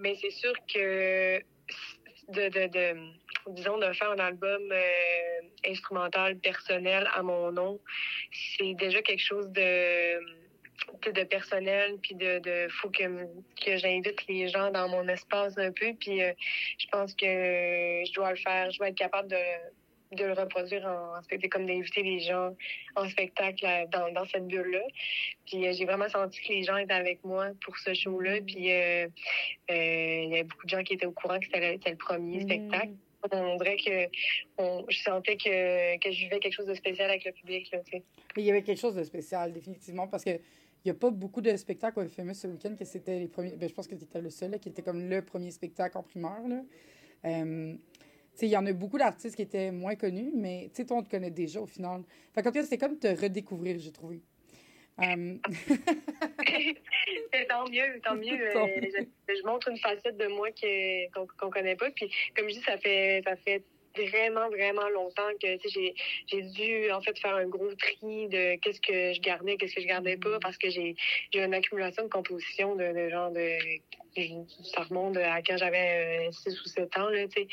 Mais 0.00 0.14
c'est 0.20 0.30
sûr 0.30 0.52
que 0.72 1.40
de, 2.28 2.48
de, 2.48 2.66
de 2.66 2.96
disons 3.48 3.78
de 3.78 3.92
faire 3.92 4.10
un 4.10 4.18
album 4.18 4.62
euh, 4.70 5.40
instrumental 5.66 6.36
personnel 6.38 7.08
à 7.14 7.22
mon 7.22 7.50
nom, 7.52 7.80
c'est 8.32 8.74
déjà 8.74 9.02
quelque 9.02 9.24
chose 9.24 9.48
de 9.50 10.38
de 11.12 11.24
personnel 11.24 11.96
puis 12.00 12.14
de, 12.14 12.38
de 12.38 12.68
faut 12.70 12.88
que 12.88 13.02
que 13.62 13.76
j'invite 13.76 14.26
les 14.28 14.48
gens 14.48 14.70
dans 14.70 14.88
mon 14.88 15.06
espace 15.08 15.58
un 15.58 15.72
peu 15.72 15.92
puis 15.98 16.22
euh, 16.22 16.32
je 16.78 16.86
pense 16.90 17.14
que 17.14 17.26
je 17.26 18.12
dois 18.14 18.30
le 18.30 18.36
faire 18.36 18.70
je 18.70 18.78
dois 18.78 18.88
être 18.88 18.96
capable 18.96 19.28
de 19.28 19.36
de 20.12 20.24
le 20.24 20.32
reproduire 20.32 20.84
en, 20.86 21.18
en 21.18 21.22
spectacle, 21.22 21.50
comme 21.50 21.66
d'inviter 21.66 22.02
les 22.02 22.20
gens 22.20 22.54
en 22.96 23.08
spectacle 23.08 23.66
dans, 23.92 24.12
dans 24.12 24.24
cette 24.26 24.46
bulle-là. 24.46 24.82
Puis 25.46 25.66
euh, 25.66 25.72
j'ai 25.72 25.84
vraiment 25.84 26.08
senti 26.08 26.40
que 26.42 26.52
les 26.52 26.62
gens 26.64 26.76
étaient 26.76 26.92
avec 26.94 27.22
moi 27.24 27.48
pour 27.64 27.76
ce 27.78 27.94
show-là. 27.94 28.40
Puis 28.46 28.72
euh, 28.72 29.06
euh, 29.06 29.10
il 29.70 30.30
y 30.30 30.34
avait 30.34 30.44
beaucoup 30.44 30.64
de 30.64 30.70
gens 30.70 30.82
qui 30.82 30.94
étaient 30.94 31.06
au 31.06 31.12
courant 31.12 31.38
que 31.38 31.46
c'était 31.46 31.78
le, 31.90 31.96
premier 31.96 32.38
Mhm. 32.38 32.42
spectacle. 32.42 32.90
On 33.32 33.56
dirait 33.56 33.76
que 33.76 34.08
on, 34.58 34.84
je 34.88 34.98
sentais 34.98 35.36
que, 35.36 35.98
que 35.98 36.12
je 36.12 36.20
vivais 36.20 36.38
quelque 36.38 36.54
chose 36.54 36.66
de 36.66 36.74
spécial 36.74 37.10
avec 37.10 37.24
le 37.24 37.32
public. 37.32 37.68
Là. 37.72 37.80
Mais 37.92 38.02
il 38.36 38.44
y 38.44 38.50
avait 38.50 38.62
quelque 38.62 38.78
chose 38.80 38.94
de 38.94 39.02
spécial, 39.02 39.52
définitivement, 39.52 40.06
parce 40.06 40.24
que 40.24 40.30
il 40.84 40.92
n'y 40.92 40.92
a 40.92 40.94
pas 40.94 41.10
beaucoup 41.10 41.40
de 41.40 41.54
spectacles 41.56 41.98
au 41.98 42.08
FME 42.08 42.32
ce 42.32 42.46
week-end 42.46 42.76
que 42.78 42.84
c'était 42.84 43.18
les 43.18 43.26
premiers. 43.26 43.56
Ben, 43.56 43.68
je 43.68 43.74
pense 43.74 43.88
que 43.88 43.96
tu 43.96 44.04
étais 44.04 44.20
le 44.20 44.30
seul 44.30 44.52
là, 44.52 44.58
qui 44.58 44.68
était 44.68 44.82
comme 44.82 45.08
le 45.10 45.22
premier 45.22 45.50
spectacle 45.50 45.98
en 45.98 46.04
primeur. 46.04 46.46
Là. 46.46 46.62
Euh, 47.24 47.74
il 48.46 48.50
y 48.50 48.56
en 48.56 48.66
a 48.66 48.72
beaucoup 48.72 48.98
d'artistes 48.98 49.36
qui 49.36 49.42
étaient 49.42 49.70
moins 49.70 49.94
connus, 49.96 50.30
mais 50.34 50.68
tu 50.70 50.76
sais, 50.76 50.86
toi, 50.86 50.98
on 50.98 51.02
te 51.02 51.10
connaît 51.10 51.30
déjà 51.30 51.60
au 51.60 51.66
final. 51.66 52.02
Fait 52.34 52.42
qu'en 52.42 52.50
tout 52.50 52.58
cas, 52.58 52.62
c'était 52.64 52.78
comme 52.78 52.98
te 52.98 53.08
redécouvrir, 53.08 53.78
j'ai 53.78 53.92
trouvé. 53.92 54.20
Euh, 54.98 55.36
tant 57.48 57.68
mieux, 57.68 58.00
tant 58.02 58.14
mieux. 58.16 58.50
Tant 58.52 58.66
Euh, 58.66 58.80
mieux. 58.80 58.90
je, 59.28 59.34
je 59.34 59.42
montre 59.46 59.68
une 59.68 59.78
facette 59.78 60.16
de 60.16 60.26
moi 60.26 60.48
qu'on, 60.50 61.26
qu'on 61.38 61.50
connaît 61.50 61.76
pas. 61.76 61.90
Puis 61.92 62.10
comme 62.36 62.48
je 62.48 62.54
dis, 62.54 62.62
ça 62.62 62.78
fait 62.78 63.22
ça 63.24 63.36
fait 63.36 63.62
vraiment, 63.96 64.48
vraiment 64.48 64.88
longtemps 64.90 65.30
que 65.42 65.48
j'ai, 65.68 65.94
j'ai 66.26 66.42
dû 66.42 66.90
en 66.90 67.00
fait 67.00 67.18
faire 67.18 67.34
un 67.36 67.46
gros 67.46 67.72
tri 67.74 68.28
de 68.28 68.56
qu'est-ce 68.60 68.80
que 68.80 69.12
je 69.12 69.20
gardais, 69.20 69.56
qu'est-ce 69.56 69.74
que 69.74 69.80
je 69.80 69.86
gardais 69.86 70.16
pas, 70.16 70.38
parce 70.40 70.58
que 70.58 70.68
j'ai, 70.70 70.94
j'ai 71.32 71.42
une 71.44 71.54
accumulation 71.54 72.04
de 72.04 72.08
compositions 72.08 72.74
de, 72.76 72.92
de 72.92 73.08
genre 73.08 73.30
de 73.30 73.56
ça 74.74 74.82
remonte 74.82 75.16
à 75.16 75.42
quand 75.42 75.56
j'avais 75.56 76.28
6 76.32 76.60
ou 76.60 76.64
7 76.68 76.98
ans, 76.98 77.08
là, 77.08 77.26
tu 77.28 77.42
sais. 77.42 77.48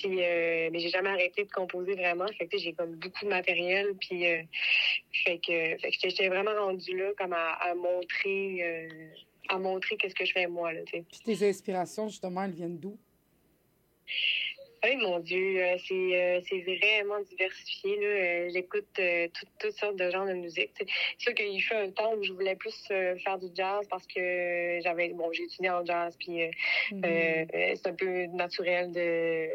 Puis, 0.00 0.22
euh, 0.22 0.68
mais 0.70 0.78
j'ai 0.78 0.90
jamais 0.90 1.10
arrêté 1.10 1.44
de 1.44 1.50
composer 1.50 1.94
vraiment. 1.94 2.26
Fait 2.38 2.46
que, 2.46 2.56
j'ai 2.58 2.72
comme 2.72 2.94
beaucoup 2.94 3.24
de 3.24 3.30
matériel. 3.30 3.94
Puis, 4.00 4.26
euh, 4.26 4.42
fait 5.24 5.38
que, 5.38 5.76
j'étais- 6.02 6.28
vraiment 6.28 6.54
rendue 6.54 6.96
là 6.96 7.10
comme 7.16 7.32
à, 7.32 7.74
montrer, 7.74 8.58
euh, 8.62 8.88
à 9.48 9.58
montrer 9.58 9.96
qu'est-ce 9.96 10.14
que 10.14 10.24
je 10.24 10.32
fais 10.32 10.46
moi, 10.46 10.72
là, 10.72 10.80
puis 10.86 11.04
tes 11.24 11.48
inspirations, 11.48 12.08
justement, 12.08 12.44
elles 12.44 12.52
viennent 12.52 12.78
d'où? 12.78 12.96
Oui, 14.84 14.96
mon 14.96 15.18
Dieu, 15.18 15.60
euh, 15.60 15.76
c'est 15.86 15.94
euh, 15.94 16.40
c'est 16.48 16.60
vraiment 16.60 17.20
diversifié. 17.22 17.96
Là. 17.96 18.06
Euh, 18.06 18.50
J'écoute 18.52 18.86
euh, 19.00 19.26
toutes, 19.34 19.48
toutes 19.58 19.72
sortes 19.76 19.96
de 19.96 20.08
genres 20.10 20.26
de 20.26 20.34
musique. 20.34 20.70
C'est 20.78 20.86
sûr 21.18 21.34
qu'il 21.34 21.60
fut 21.60 21.74
un 21.74 21.90
temps 21.90 22.14
où 22.14 22.22
je 22.22 22.32
voulais 22.32 22.54
plus 22.54 22.76
euh, 22.92 23.16
faire 23.16 23.38
du 23.38 23.46
jazz 23.54 23.86
parce 23.90 24.06
que 24.06 24.78
j'avais 24.82 25.08
bon, 25.10 25.32
j'ai 25.32 25.44
étudié 25.44 25.70
en 25.70 25.84
jazz, 25.84 26.16
puis 26.18 26.42
euh, 26.44 26.50
Mhm. 26.92 27.02
euh, 27.04 27.44
c'est 27.74 27.86
un 27.88 27.94
peu 27.94 28.26
naturel 28.26 28.92
de 28.92 29.48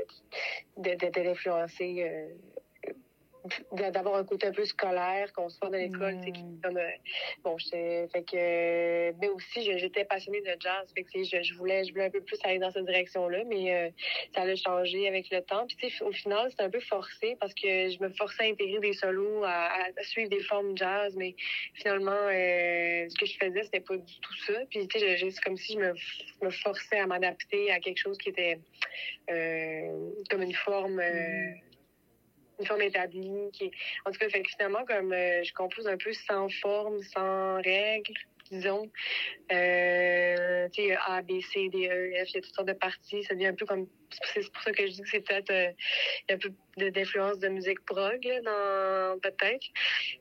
de, 0.78 0.96
de, 0.96 1.10
de 1.10 1.22
l'influencer. 1.22 1.96
euh, 2.04 2.28
d'avoir 3.72 4.16
un 4.16 4.24
côté 4.24 4.48
un 4.48 4.52
peu 4.54 4.64
scolaire 4.66 5.32
qu'on 5.34 5.50
sort 5.50 5.70
de 5.70 5.78
l'école 5.78 6.18
tu 6.20 6.26
sais, 6.28 6.32
qui 6.32 6.42
Ouais. 6.44 6.60
comme 6.64 6.80
bon 7.44 7.58
j'étais 7.58 8.08
fait 8.14 8.24
que 8.24 9.12
mais 9.20 9.28
aussi 9.30 9.64
je- 9.70 9.78
j'étais 9.78 10.06
passionnée 10.06 10.42
de 10.42 10.56
jazz 10.60 10.92
fait 10.96 11.04
que 11.04 11.24
je, 11.24 11.42
je 11.44 11.54
voulais 11.56 11.84
je 11.84 11.92
voulais 11.92 12.06
un 12.06 12.10
peu 12.10 12.22
plus 12.22 12.40
aller 12.44 12.60
dans 12.60 12.72
cette 12.72 12.86
direction 12.86 13.28
là 13.28 13.44
mais 13.46 13.76
euh, 13.76 13.90
ça 14.34 14.44
a 14.44 14.56
changé 14.56 15.08
avec 15.08 15.30
le 15.32 15.42
temps. 15.42 15.66
Puis 15.68 15.76
tu 15.78 15.90
sais 15.90 16.04
au 16.04 16.12
final 16.12 16.50
c'était 16.52 16.64
un 16.64 16.70
peu 16.70 16.80
forcé 16.80 17.36
parce 17.40 17.54
que 17.54 17.90
je 17.90 18.02
me 18.02 18.10
forçais 18.10 18.44
à 18.44 18.48
intégrer 18.48 18.80
des 18.80 18.94
solos 18.94 19.44
à, 19.44 19.74
à 19.98 20.04
suivre 20.04 20.30
des 20.30 20.42
formes 20.44 20.78
jazz 20.78 21.14
mais 21.18 21.36
finalement 21.74 22.12
euh, 22.12 23.08
ce 23.10 23.16
que 23.20 23.26
je 23.26 23.38
faisais 23.38 23.64
c'était 23.64 23.82
pas 23.82 23.98
du 23.98 24.20
tout 24.22 24.36
ça. 24.48 24.54
Puis 24.70 24.88
tu 24.88 25.00
sais 25.00 25.18
c'est 25.18 25.44
comme 25.44 25.58
si 25.58 25.74
je 25.74 25.80
me, 25.80 25.94
me 26.42 26.50
forçais 26.50 27.00
à 27.00 27.08
m'adapter 27.08 27.72
à 27.72 27.80
quelque 27.80 27.98
chose 28.00 28.18
qui 28.18 28.30
était 28.30 28.60
euh, 29.30 30.10
comme 30.30 30.42
une 30.44 30.54
forme 30.54 31.00
euh, 31.00 31.52
une 32.60 32.66
forme 32.66 32.82
établie 32.82 33.50
qui 33.52 33.72
en 34.06 34.12
tout 34.12 34.20
cas 34.20 34.28
finalement 34.30 34.86
comme 34.86 35.14
euh, 35.14 35.44
je 35.44 35.54
compose 35.54 35.88
un 35.88 35.98
peu 35.98 36.14
sans 36.14 36.50
forme 36.50 37.02
sans 37.04 37.56
règles 37.62 38.14
disons 38.52 38.92
euh, 39.52 40.68
tu 40.70 40.84
sais 40.84 40.98
A 41.08 41.22
B 41.22 41.42
C 41.42 41.70
D 41.70 41.90
E 41.90 42.26
F 42.26 42.30
il 42.30 42.36
y 42.36 42.38
a 42.38 42.42
toutes 42.42 42.54
sortes 42.54 42.68
de 42.68 42.74
parties 42.74 43.24
ça 43.24 43.34
devient 43.34 43.48
un 43.48 43.56
peu 43.56 43.66
comme 43.66 43.88
c'est 44.34 44.52
pour 44.52 44.62
ça 44.62 44.72
que 44.72 44.86
je 44.86 44.92
dis 44.92 45.02
que 45.02 45.10
c'est 45.10 45.22
peut-être 45.22 45.50
euh, 45.50 45.72
il 46.28 46.32
y 46.32 46.34
a 46.34 46.36
un 46.36 46.38
peu 46.38 46.92
d'influence 46.92 47.40
de 47.40 47.48
musique 47.48 47.84
prog 47.86 48.22
dans 48.44 49.20
peut-être. 49.20 49.66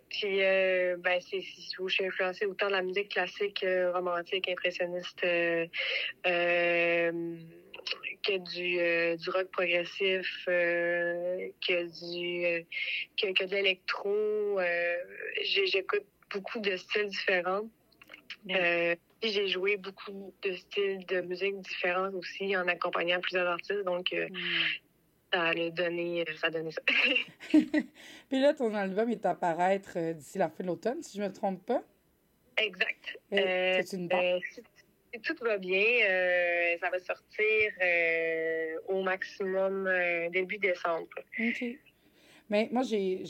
Puis 0.09 0.39
ben 0.39 1.21
c'est 1.21 1.43
où 1.79 1.89
je 1.89 1.95
suis 1.95 2.07
influencée 2.07 2.47
autant 2.47 2.67
de 2.67 2.73
la 2.73 2.83
musique 2.83 3.11
classique 3.11 3.65
romantique 3.95 4.49
impressionniste 4.49 5.25
que 8.23 8.39
du, 8.39 8.79
euh, 8.81 9.17
du 9.17 9.31
rock 9.31 9.49
progressif, 9.51 10.45
euh, 10.49 11.49
que 11.67 11.83
du 11.85 12.45
euh, 12.47 12.63
que, 13.21 13.33
que 13.33 13.45
de 13.45 13.55
l'électro. 13.57 14.61
Euh, 14.61 14.97
J'écoute 15.45 16.05
beaucoup 16.31 16.61
de 16.61 16.77
styles 16.77 17.09
différents. 17.09 17.69
Euh, 18.51 18.97
puis 19.21 19.31
j'ai 19.31 19.47
joué 19.49 19.77
beaucoup 19.77 20.35
de 20.43 20.53
styles 20.53 21.05
de 21.07 21.21
musique 21.21 21.61
différents 21.61 22.11
aussi 22.15 22.57
en 22.57 22.67
accompagnant 22.67 23.21
plusieurs 23.21 23.47
artistes. 23.49 23.85
Donc 23.85 24.13
euh, 24.13 24.29
Mhm. 24.31 24.39
ça 25.33 25.43
a 25.45 25.71
donné 25.71 26.25
ça 26.41 26.49
a 26.49 26.51
donné 26.51 26.71
ça. 26.73 26.83
Puis 27.51 28.41
là, 28.41 28.53
ton 28.55 28.75
album 28.75 29.11
est 29.11 29.25
à 29.27 29.35
paraître 29.35 29.99
d'ici 30.13 30.39
la 30.39 30.49
fin 30.49 30.63
de 30.65 30.69
l'automne, 30.69 31.03
si 31.03 31.17
je 31.19 31.23
me 31.23 31.33
trompe 31.33 31.65
pas. 31.65 31.83
exact. 32.57 33.19
Euh, 33.33 33.81
c'est 33.85 33.97
une 33.97 34.09
tout 35.21 35.37
va 35.43 35.59
bien, 35.59 35.85
euh, 36.09 36.77
ça 36.81 36.91
va 36.91 36.99
sortir 36.99 37.73
euh, 37.83 38.75
au 38.89 39.03
maximum 39.03 39.87
euh, 39.87 40.29
début 40.31 40.59
décembre. 40.59 41.09
OK. 41.39 41.65
Mais 42.49 42.69
moi, 42.71 42.83
j'ai, 42.83 43.25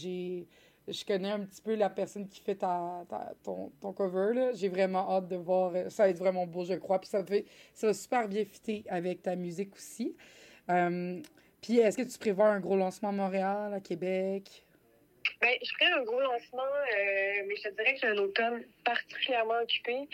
je 0.88 1.04
connais 1.04 1.30
un 1.30 1.40
petit 1.40 1.62
peu 1.62 1.74
la 1.74 1.90
personne 1.90 2.28
qui 2.28 2.40
fait 2.40 2.56
ta, 2.56 3.04
ta- 3.08 3.32
ton, 3.42 3.70
ton 3.80 3.92
cover. 3.92 4.50
J'ai 4.54 4.68
vraiment 4.68 5.10
hâte 5.10 5.28
de 5.28 5.36
voir. 5.36 5.72
Ça 5.90 6.04
va 6.04 6.08
être 6.10 6.18
vraiment 6.18 6.46
beau, 6.46 6.64
je 6.64 6.74
crois. 6.74 7.00
Puis 7.00 7.08
ça, 7.08 7.24
fait, 7.24 7.44
ça 7.74 7.88
va 7.88 7.94
super 7.94 8.28
bien 8.28 8.44
fitter 8.44 8.84
avec 8.88 9.22
ta 9.22 9.36
musique 9.36 9.74
aussi. 9.74 10.16
Puis 11.60 11.78
est-ce 11.78 11.96
que 11.96 12.02
tu 12.02 12.18
prévois 12.18 12.48
un 12.48 12.58
gros 12.60 12.76
lancement 12.76 13.10
à 13.10 13.12
Montréal, 13.12 13.72
à 13.74 13.80
Québec? 13.80 14.64
Ben, 15.40 15.50
je 15.62 15.70
ferais 15.72 15.92
un 15.92 16.02
gros 16.02 16.20
lancement, 16.20 16.62
euh, 16.62 17.42
mais 17.46 17.56
je 17.56 17.62
te 17.62 17.68
dirais 17.74 17.94
que 17.94 18.00
j'ai 18.00 18.06
un 18.06 18.18
automne 18.18 18.64
particulièrement 18.84 19.60
occupé. 19.62 20.08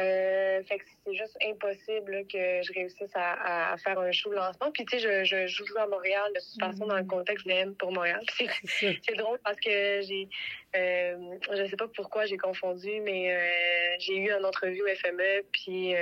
Euh, 0.00 0.62
fait 0.64 0.78
que 0.78 0.84
c'est 1.04 1.14
juste 1.14 1.36
impossible 1.44 2.12
là, 2.12 2.22
que 2.22 2.62
je 2.62 2.72
réussisse 2.72 3.10
à, 3.14 3.72
à 3.72 3.76
faire 3.78 3.98
un 3.98 4.12
show 4.12 4.30
de 4.30 4.36
lancement. 4.36 4.70
Puis 4.72 4.84
tu 4.86 4.98
sais, 4.98 5.24
je, 5.24 5.46
je 5.46 5.64
joue 5.64 5.78
à 5.78 5.86
Montréal 5.86 6.30
de 6.34 6.40
toute 6.40 6.60
façon 6.60 6.86
dans 6.86 6.96
le 6.96 7.04
contexte 7.04 7.46
de 7.46 7.52
M 7.52 7.74
pour 7.74 7.92
Montréal. 7.92 8.22
C'est 8.66 9.16
drôle 9.16 9.38
parce 9.44 9.58
que 9.60 10.00
j'ai, 10.02 10.28
euh, 10.76 11.38
je 11.56 11.66
sais 11.66 11.76
pas 11.76 11.88
pourquoi 11.88 12.26
j'ai 12.26 12.38
confondu, 12.38 13.00
mais 13.00 13.34
euh, 13.34 13.96
j'ai 13.98 14.16
eu 14.16 14.30
une 14.30 14.44
entrevue 14.44 14.82
au 14.82 14.94
FME, 14.94 15.44
puis 15.52 15.94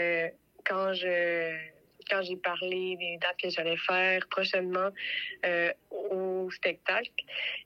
quand 0.65 0.93
je 0.93 1.76
quand 2.09 2.23
j'ai 2.23 2.37
parlé 2.37 2.97
des 2.97 3.19
dates 3.21 3.37
que 3.43 3.51
j'allais 3.51 3.77
faire 3.77 4.27
prochainement 4.29 4.91
euh, 5.45 5.73
au 5.91 6.51
spectacle, 6.51 7.11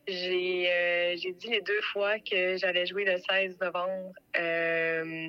j'ai 0.07 0.70
euh, 0.70 1.16
j'ai 1.16 1.33
dit 1.33 1.48
les 1.48 1.61
deux 1.61 1.81
fois 1.92 2.18
que 2.18 2.57
j'allais 2.57 2.87
jouer 2.87 3.05
le 3.05 3.18
16 3.18 3.59
novembre 3.61 4.12
euh, 4.38 5.29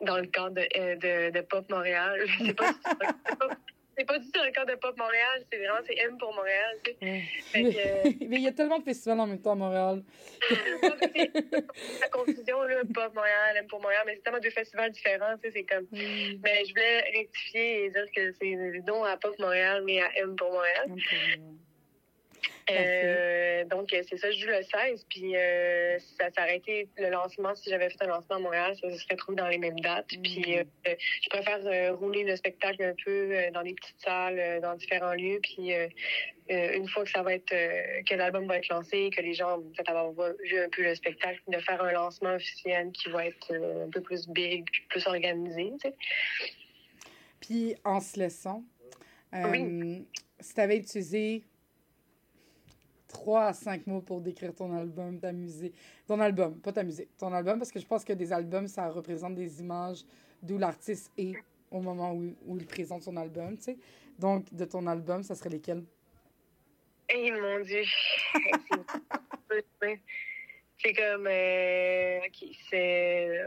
dans 0.00 0.18
le 0.18 0.26
cadre 0.26 0.54
de, 0.54 1.30
de, 1.30 1.40
Pop 1.42 1.68
Montréal. 1.70 2.24
Pas, 2.56 2.72
c'est 2.84 2.98
pas, 3.38 3.48
c'est 3.96 4.04
pas 4.04 4.18
du 4.18 4.30
tout 4.30 4.40
le 4.44 4.50
cadre 4.50 4.72
de 4.72 4.76
Pop 4.76 4.96
Montréal, 4.96 5.44
c'est 5.50 5.58
vraiment 5.58 5.80
c'est 5.86 5.96
M 5.96 6.16
pour 6.18 6.34
Montréal. 6.34 6.76
tu 6.84 6.92
sais. 6.92 6.96
Ouais. 7.00 7.22
Fait 7.42 7.62
que, 7.62 7.68
euh, 7.68 8.12
Mais 8.28 8.36
il 8.36 8.42
y 8.42 8.48
a 8.48 8.52
tellement 8.52 8.78
de 8.78 8.84
festivals 8.84 9.20
en 9.20 9.26
même 9.26 9.40
temps 9.40 9.52
à 9.52 9.56
Montréal. 9.56 10.02
la 10.50 12.08
confusion, 12.08 12.62
là, 12.62 12.82
Pop 12.92 13.14
Montréal, 13.14 13.56
M 13.56 13.66
pour 13.66 13.80
Montréal, 13.80 14.02
mais 14.06 14.14
c'est 14.16 14.22
tellement 14.22 14.40
deux 14.40 14.50
festivals 14.50 14.90
différents, 14.90 15.36
tu 15.42 15.50
sais, 15.50 15.52
c'est 15.52 15.64
comme... 15.64 15.86
Mais 15.92 16.64
je 16.64 16.70
voulais 16.70 17.00
rectifier 17.16 17.84
et 17.84 17.90
dire 17.90 18.06
que 18.14 18.32
c'est 18.32 18.56
non 18.86 19.04
à 19.04 19.16
Pop 19.16 19.38
Montréal, 19.38 19.82
mais 19.84 20.00
à 20.00 20.16
M 20.18 20.36
pour 20.36 20.50
Montréal. 20.52 20.90
Euh, 22.70 23.23
donc, 23.64 23.92
euh, 23.92 24.02
c'est 24.08 24.16
ça, 24.16 24.30
je 24.30 24.38
joue 24.38 24.48
le 24.48 24.62
16, 24.62 25.06
puis 25.08 25.36
euh, 25.36 25.98
ça 26.18 26.30
été 26.54 26.88
le 26.96 27.10
lancement, 27.10 27.54
si 27.54 27.70
j'avais 27.70 27.90
fait 27.90 28.02
un 28.02 28.06
lancement 28.08 28.36
à 28.36 28.38
Montréal, 28.38 28.76
ça 28.80 28.90
se 28.90 28.98
serait 28.98 29.16
trouvé 29.16 29.36
dans 29.36 29.48
les 29.48 29.58
mêmes 29.58 29.78
dates. 29.80 30.08
Puis, 30.22 30.58
euh, 30.58 30.64
je 30.86 31.28
préfère 31.28 31.60
euh, 31.66 31.94
rouler 31.94 32.24
le 32.24 32.36
spectacle 32.36 32.82
un 32.82 32.94
peu 33.04 33.10
euh, 33.10 33.50
dans 33.50 33.62
des 33.62 33.74
petites 33.74 34.00
salles, 34.00 34.38
euh, 34.38 34.60
dans 34.60 34.74
différents 34.74 35.14
lieux, 35.14 35.40
puis 35.42 35.72
euh, 35.74 35.88
euh, 36.50 36.76
une 36.76 36.88
fois 36.88 37.04
que 37.04 37.10
ça 37.10 37.22
va 37.22 37.34
être, 37.34 37.52
euh, 37.52 38.02
que 38.08 38.14
l'album 38.14 38.46
va 38.46 38.58
être 38.58 38.68
lancé, 38.68 39.10
que 39.14 39.22
les 39.22 39.34
gens 39.34 39.58
vont 39.58 39.70
peut-être 39.70 39.90
avoir 39.90 40.12
vu 40.42 40.58
un 40.58 40.68
peu 40.68 40.82
le 40.82 40.94
spectacle, 40.94 41.40
de 41.48 41.58
faire 41.58 41.82
un 41.82 41.92
lancement 41.92 42.34
officiel 42.34 42.92
qui 42.92 43.10
va 43.10 43.26
être 43.26 43.52
euh, 43.52 43.86
un 43.86 43.90
peu 43.90 44.00
plus 44.00 44.28
big, 44.28 44.64
plus 44.88 45.06
organisé, 45.06 45.72
tu 45.82 45.88
sais. 45.88 45.94
Puis 47.40 47.76
en 47.84 48.00
se 48.00 48.18
laissant, 48.18 48.64
euh, 49.34 49.50
Oui. 49.50 50.06
si 50.40 50.54
tu 50.54 50.60
avais 50.60 50.76
utilisé 50.76 51.42
trois 53.14 53.46
à 53.46 53.52
cinq 53.54 53.86
mots 53.86 54.02
pour 54.02 54.20
décrire 54.20 54.52
ton 54.54 54.76
album, 54.76 55.18
ta 55.18 55.32
musique, 55.32 55.74
ton 56.06 56.20
album, 56.20 56.60
pas 56.60 56.72
ta 56.72 56.82
musique, 56.82 57.08
ton 57.16 57.32
album, 57.32 57.58
parce 57.58 57.70
que 57.72 57.80
je 57.80 57.86
pense 57.86 58.04
que 58.04 58.12
des 58.12 58.32
albums, 58.32 58.66
ça 58.68 58.90
représente 58.90 59.34
des 59.36 59.60
images 59.60 60.04
d'où 60.42 60.58
l'artiste 60.58 61.10
est 61.16 61.36
au 61.70 61.80
moment 61.80 62.12
où, 62.12 62.34
où 62.46 62.58
il 62.58 62.66
présente 62.66 63.02
son 63.02 63.16
album, 63.16 63.56
tu 63.56 63.62
sais. 63.64 63.76
Donc, 64.18 64.52
de 64.52 64.64
ton 64.64 64.86
album, 64.86 65.22
ça 65.22 65.34
serait 65.34 65.50
lesquels? 65.50 65.84
Eh 67.08 67.30
mon 67.32 67.60
Dieu. 67.60 67.84
C'est- 69.80 70.94
comme. 70.94 71.26
euh, 71.26 72.18
ok, 72.26 72.48
c'est. 72.68 73.40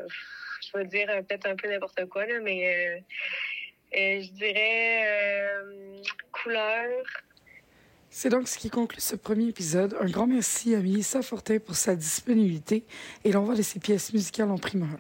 Je 0.62 0.78
vais 0.78 0.86
dire 0.86 1.08
euh, 1.10 1.22
peut-être 1.22 1.46
un 1.46 1.56
peu 1.56 1.70
n'importe 1.70 2.06
quoi, 2.08 2.26
là, 2.26 2.40
mais 2.42 3.04
euh, 3.94 4.22
je 4.22 4.32
dirais 4.32 5.04
couleur. 6.32 7.04
C'est 8.20 8.30
donc 8.30 8.48
ce 8.48 8.58
qui 8.58 8.72
conclut 8.72 9.00
ce 9.00 9.16
premier 9.16 9.48
épisode. 9.48 9.96
Un 10.02 10.10
grand 10.10 10.26
merci 10.26 10.74
à 10.74 10.80
Mélissa 10.80 11.22
Fortin 11.22 11.60
pour 11.60 11.76
sa 11.76 11.96
disponibilité 11.96 12.84
et 13.24 13.32
l'envoi 13.32 13.54
de 13.54 13.62
ses 13.62 13.80
pièces 13.80 14.12
musicales 14.12 14.50
en 14.50 14.58
primeur. 14.58 14.98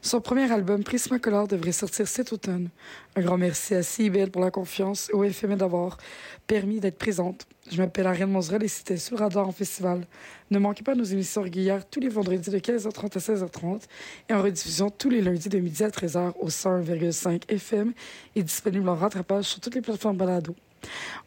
Son 0.00 0.20
premier 0.20 0.48
album, 0.52 0.84
Prismacolor, 0.84 1.48
devrait 1.48 1.72
sortir 1.72 2.06
cet 2.06 2.32
automne. 2.32 2.68
Un 3.16 3.22
grand 3.22 3.36
merci 3.36 3.74
à 3.74 3.82
CIBL 3.82 4.30
pour 4.30 4.42
la 4.42 4.52
confiance 4.52 5.10
et 5.10 5.14
au 5.14 5.28
FME 5.28 5.56
d'avoir 5.56 5.98
permis 6.46 6.78
d'être 6.78 6.98
présente. 6.98 7.48
Je 7.68 7.78
m'appelle 7.78 8.06
Ariane 8.06 8.30
Monzerel 8.30 8.62
et 8.62 8.68
c'était 8.68 8.96
sur 8.96 9.18
radar 9.18 9.48
en 9.48 9.52
festival. 9.52 10.06
Ne 10.52 10.60
manquez 10.60 10.84
pas 10.84 10.94
nos 10.94 11.02
émissions 11.02 11.42
régulières 11.42 11.84
tous 11.90 11.98
les 11.98 12.08
vendredis 12.08 12.50
de 12.50 12.58
15h30 12.60 13.16
à 13.16 13.18
16h30 13.18 13.82
et 14.28 14.34
en 14.34 14.42
rediffusion 14.42 14.90
tous 14.90 15.10
les 15.10 15.20
lundis 15.20 15.48
de 15.48 15.58
midi 15.58 15.82
à 15.82 15.88
13h 15.88 16.34
au 16.38 16.48
101,5 16.48 17.50
FM 17.50 17.92
et 18.36 18.44
disponible 18.44 18.88
en 18.88 18.94
rattrapage 18.94 19.46
sur 19.46 19.58
toutes 19.58 19.74
les 19.74 19.82
plateformes 19.82 20.16
balado. 20.16 20.54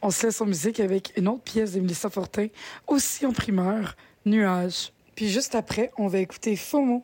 On 0.02 0.12
se 0.12 0.26
laisse 0.26 0.40
en 0.42 0.46
musique 0.46 0.80
avec 0.80 1.14
une 1.18 1.28
autre 1.28 1.44
pièce 1.44 1.74
de 1.74 1.80
Mélissa 1.80 2.10
Fortin, 2.10 2.48
aussi 2.88 3.26
en 3.26 3.32
primeur, 3.32 3.96
Nuages. 4.26 4.92
Puis 5.16 5.30
juste 5.30 5.56
après, 5.56 5.92
on 5.98 6.08
va 6.08 6.20
écouter 6.20 6.56
FOMO. 6.56 7.04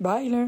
Bye, 0.00 0.30
là! 0.30 0.46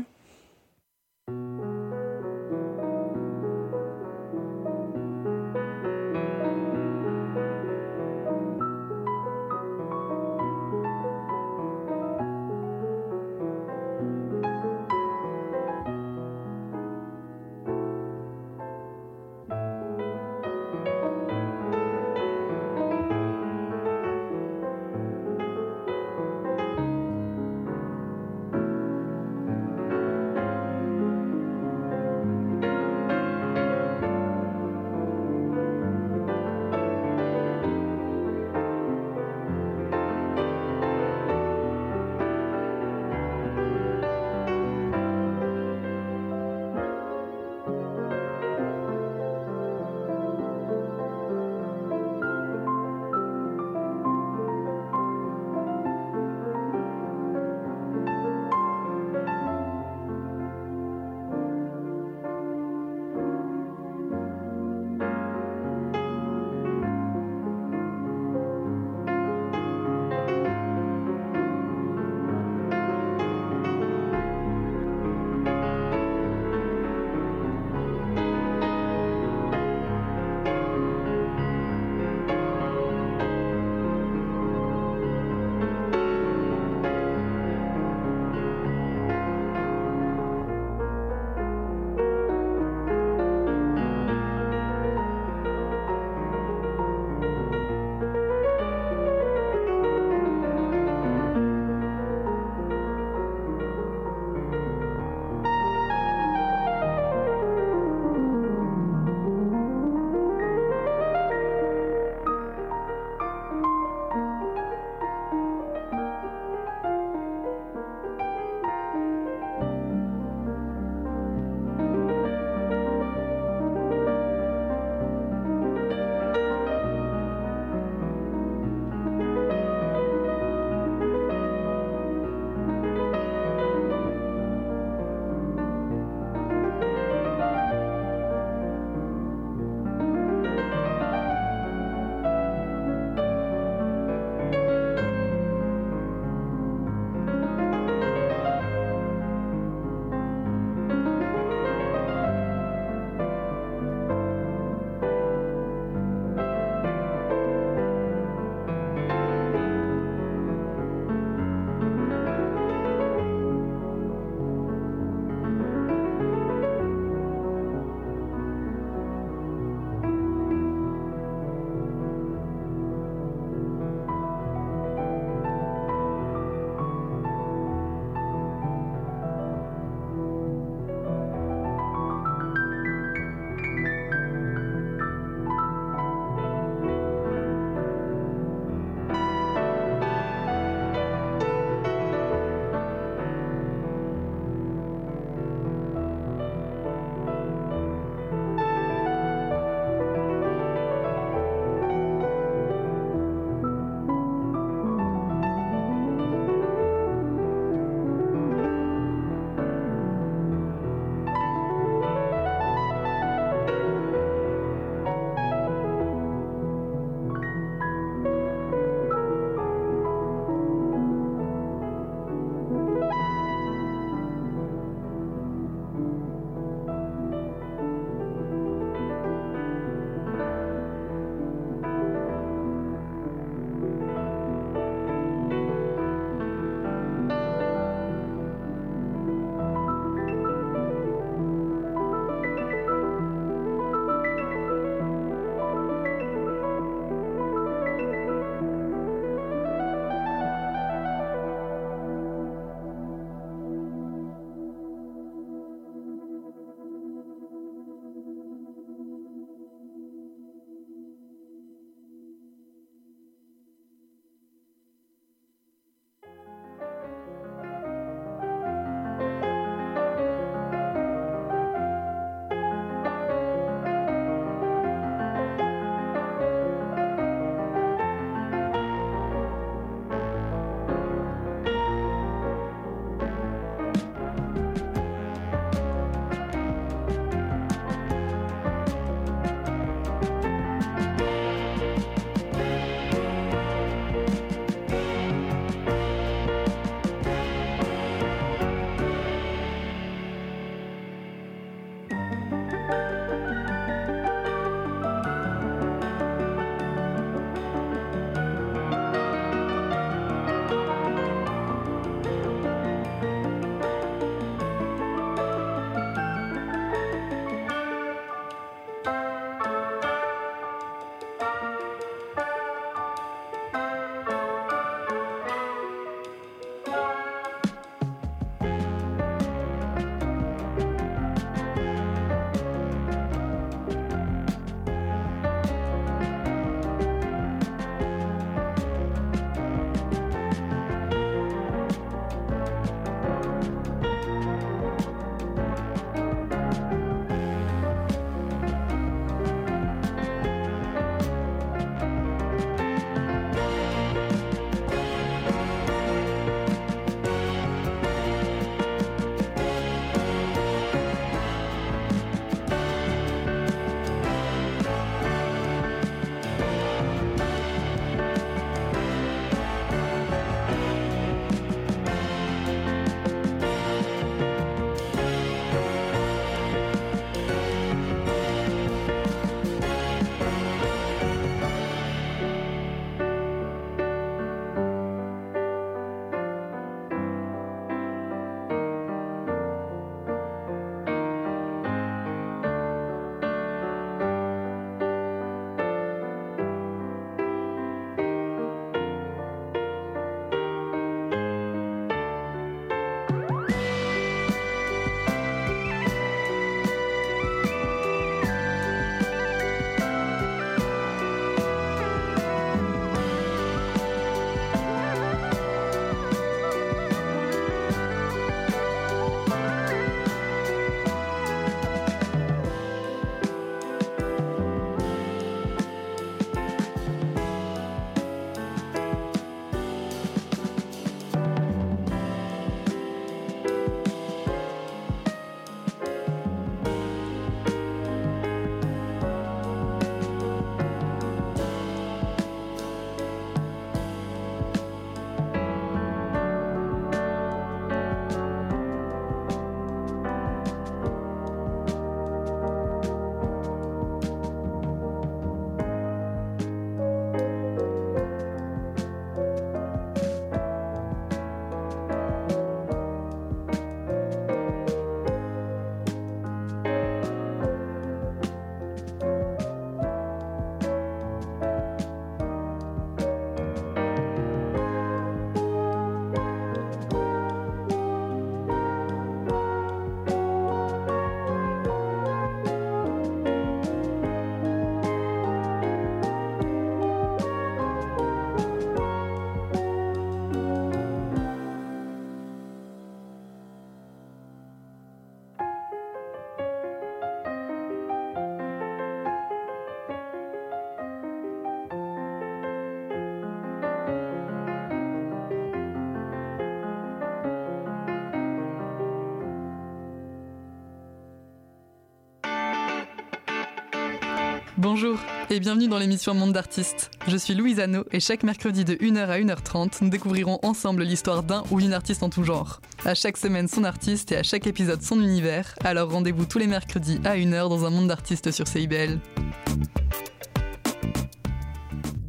Bonjour 514.94 515.18
et 515.48 515.58
bienvenue 515.58 515.88
dans 515.88 515.98
l'émission 515.98 516.34
Monde 516.34 516.52
d'artistes. 516.52 517.10
Je 517.26 517.38
suis 517.38 517.54
Louise 517.54 517.80
Anneau 517.80 518.04
et 518.12 518.20
chaque 518.20 518.42
mercredi 518.42 518.84
de 518.84 518.92
1h 518.92 519.26
à 519.26 519.38
1h30, 519.38 520.02
nous 520.02 520.10
découvrirons 520.10 520.58
ensemble 520.62 521.02
l'histoire 521.02 521.42
d'un 521.42 521.62
ou 521.70 521.80
une 521.80 521.94
artiste 521.94 522.22
en 522.22 522.28
tout 522.28 522.44
genre. 522.44 522.82
À 523.06 523.14
chaque 523.14 523.38
semaine 523.38 523.68
son 523.68 523.84
artiste 523.84 524.32
et 524.32 524.36
à 524.36 524.42
chaque 524.42 524.66
épisode 524.66 525.00
son 525.00 525.18
univers, 525.18 525.74
alors 525.82 526.10
rendez-vous 526.10 526.44
tous 526.44 526.58
les 526.58 526.66
mercredis 526.66 527.18
à 527.24 527.36
1h 527.36 527.70
dans 527.70 527.86
un 527.86 527.90
Monde 527.90 528.08
d'artistes 528.08 528.50
sur 528.50 528.68
CIBL. 528.68 529.18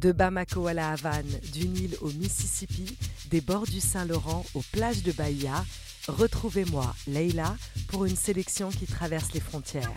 De 0.00 0.12
Bamako 0.12 0.66
à 0.66 0.72
la 0.72 0.92
Havane, 0.92 1.38
du 1.52 1.68
Nil 1.68 1.98
au 2.00 2.08
Mississippi, 2.12 2.96
des 3.30 3.42
bords 3.42 3.66
du 3.66 3.80
Saint-Laurent 3.80 4.42
aux 4.54 4.64
plages 4.72 5.02
de 5.02 5.12
Bahia, 5.12 5.66
retrouvez-moi, 6.08 6.94
Leila, 7.08 7.56
pour 7.88 8.06
une 8.06 8.16
sélection 8.16 8.70
qui 8.70 8.86
traverse 8.86 9.34
les 9.34 9.40
frontières. 9.40 9.92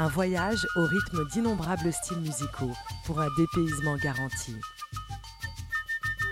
Un 0.00 0.06
voyage 0.06 0.64
au 0.76 0.84
rythme 0.84 1.26
d'innombrables 1.26 1.92
styles 1.92 2.20
musicaux 2.20 2.70
pour 3.04 3.20
un 3.20 3.26
dépaysement 3.36 3.96
garanti. 3.96 4.54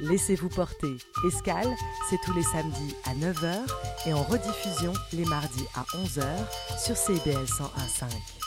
Laissez-vous 0.03 0.49
porter. 0.49 0.97
Escale, 1.27 1.75
c'est 2.09 2.21
tous 2.25 2.33
les 2.35 2.45
samedis 2.45 2.95
à 3.07 3.15
9h 3.15 3.57
et 4.07 4.13
en 4.13 4.23
rediffusion 4.23 4.93
les 5.13 5.25
mardis 5.25 5.67
à 5.75 5.83
11h 5.97 6.25
sur 6.79 6.97
CBL 6.97 7.45
101.5. 7.45 8.46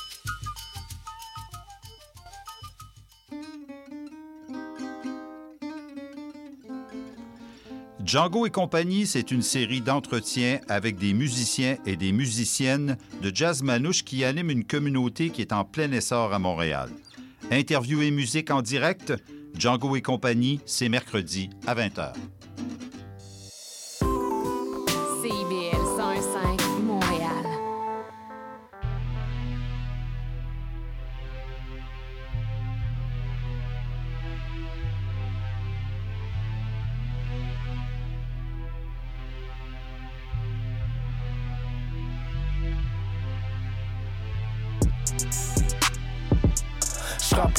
Django 8.09 8.47
et 8.47 8.49
compagnie, 8.49 9.05
c'est 9.05 9.29
une 9.29 9.43
série 9.43 9.81
d'entretiens 9.81 10.61
avec 10.67 10.97
des 10.97 11.13
musiciens 11.13 11.77
et 11.85 11.95
des 11.95 12.11
musiciennes 12.11 12.97
de 13.21 13.31
jazz 13.31 13.61
manouche 13.61 14.03
qui 14.03 14.23
animent 14.23 14.49
une 14.49 14.65
communauté 14.65 15.29
qui 15.29 15.41
est 15.41 15.53
en 15.53 15.63
plein 15.63 15.91
essor 15.91 16.33
à 16.33 16.39
Montréal. 16.39 16.89
Interview 17.51 18.01
et 18.01 18.09
musique 18.09 18.49
en 18.49 18.63
direct, 18.63 19.13
Django 19.55 19.95
et 19.95 20.01
compagnie, 20.01 20.59
c'est 20.65 20.89
mercredi 20.89 21.51
à 21.67 21.75
20h. 21.75 22.13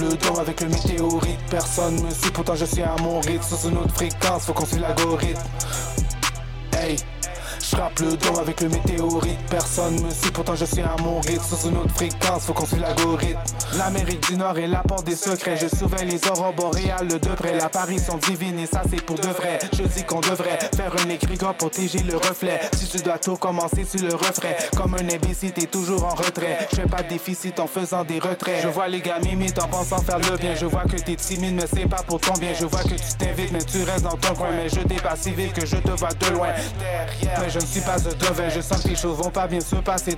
Le 0.01 0.17
dôme 0.17 0.39
avec 0.39 0.61
le 0.61 0.69
météorite. 0.69 1.39
Personne 1.51 2.03
me 2.03 2.11
suit, 2.11 2.31
pourtant 2.33 2.55
je 2.55 2.65
suis 2.65 2.83
à 2.83 2.97
mon 3.03 3.21
rythme. 3.21 3.43
Sur 3.43 3.69
une 3.69 3.79
autre 3.79 3.95
fréquence, 3.95 4.45
faut 4.45 4.53
qu'on 4.53 4.67
suive 4.67 4.81
l'algorithme. 4.81 5.41
Hey. 7.73 7.81
J'rappe 7.81 7.99
le 8.01 8.17
dôme 8.17 8.39
avec 8.39 8.61
le 8.61 8.69
météorite. 8.69 9.39
Personne 9.49 9.95
me 10.03 10.11
suit, 10.11 10.31
pourtant 10.33 10.55
je 10.55 10.67
suis 10.67 10.83
à 10.83 10.97
mon 11.03 11.21
rythme. 11.21 11.43
Sur 11.43 11.71
une 11.71 11.79
autre 11.79 11.95
fréquence, 11.95 12.45
faut 12.45 12.53
qu'on 12.53 12.67
suive 12.67 12.81
l'algorithme. 12.81 13.39
L'Amérique 13.79 14.29
du 14.29 14.37
Nord 14.37 14.59
est 14.59 14.67
la 14.67 14.83
porte 14.83 15.07
des 15.07 15.17
secrets. 15.17 15.57
Je 15.57 15.75
surveille 15.75 16.07
les 16.07 16.29
aurores 16.29 16.53
boréales 16.53 17.09
de 17.09 17.17
près. 17.17 17.57
L'apparition 17.57 18.19
divine, 18.19 18.59
et 18.59 18.67
ça 18.67 18.83
c'est 18.91 19.03
pour 19.03 19.17
de 19.17 19.29
vrai. 19.29 19.59
Je 19.73 19.85
dis 19.85 20.05
qu'on 20.05 20.21
devrait 20.21 20.59
faire 20.77 20.93
un 21.05 21.09
écrit 21.09 21.37
pour 21.37 21.55
protéger 21.55 22.01
le 22.01 22.17
reflet. 22.17 22.61
Si 22.77 22.87
tu 22.87 22.99
dois 22.99 23.19
tout 23.19 23.37
commencer, 23.37 23.87
tu 23.91 23.99
le 23.99 24.15
referais. 24.15 24.57
Comme 24.77 24.95
un 24.95 25.09
imbécile, 25.09 25.53
t'es 25.53 25.67
toujours 25.67 26.05
en 26.05 26.15
retrait. 26.15 26.69
Je 26.71 26.77
fais 26.77 26.89
pas 26.89 27.03
de 27.03 27.09
déficit 27.09 27.59
en 27.61 27.67
faisant 27.67 28.05
des 28.05 28.19
retraits. 28.19 28.63
Je 28.63 28.69
vois 28.69 28.89
les 28.89 29.01
gars 29.01 29.21
mimites 29.21 29.59
en 29.59 29.69
pensant 29.69 30.03
faire 30.03 30.19
le 30.19 30.37
bien. 30.37 30.55
Je 30.55 30.67
vois 30.67 30.85
que 30.85 30.97
t'es 30.97 31.17
timide, 31.17 31.55
mais 31.55 31.67
c'est 31.73 31.89
pas 31.89 32.03
pour 32.03 32.21
ton 32.21 32.35
bien. 32.35 32.53
Je 32.53 32.67
vois 32.67 32.83
que 32.83 32.89
tu 32.95 33.17
t'invites, 33.19 33.53
mais 33.53 33.65
tu 33.65 33.83
restes 33.85 34.03
dans 34.05 34.17
ton 34.17 34.35
coin. 34.35 34.51
Mais 34.51 34.69
je 34.69 34.81
dépasse 34.81 35.21
si 35.21 35.31
vite 35.31 35.55
que 35.55 35.65
je 35.65 35.77
te 35.77 35.91
vois 35.93 36.13
de 36.13 36.35
loin. 36.35 36.49
Mais 37.41 37.49
je 37.49 37.60
ne 37.61 37.67
suis 37.67 37.81
pas 37.81 37.99
de 37.99 38.11
devin. 38.11 38.49
Je 38.49 38.61
sens 38.61 38.83
que 38.83 38.89
les 38.89 38.97
choses 38.97 39.17
vont 39.19 39.31
pas 39.31 39.47
bien 39.47 39.61
se 39.61 39.77
passer. 39.77 40.17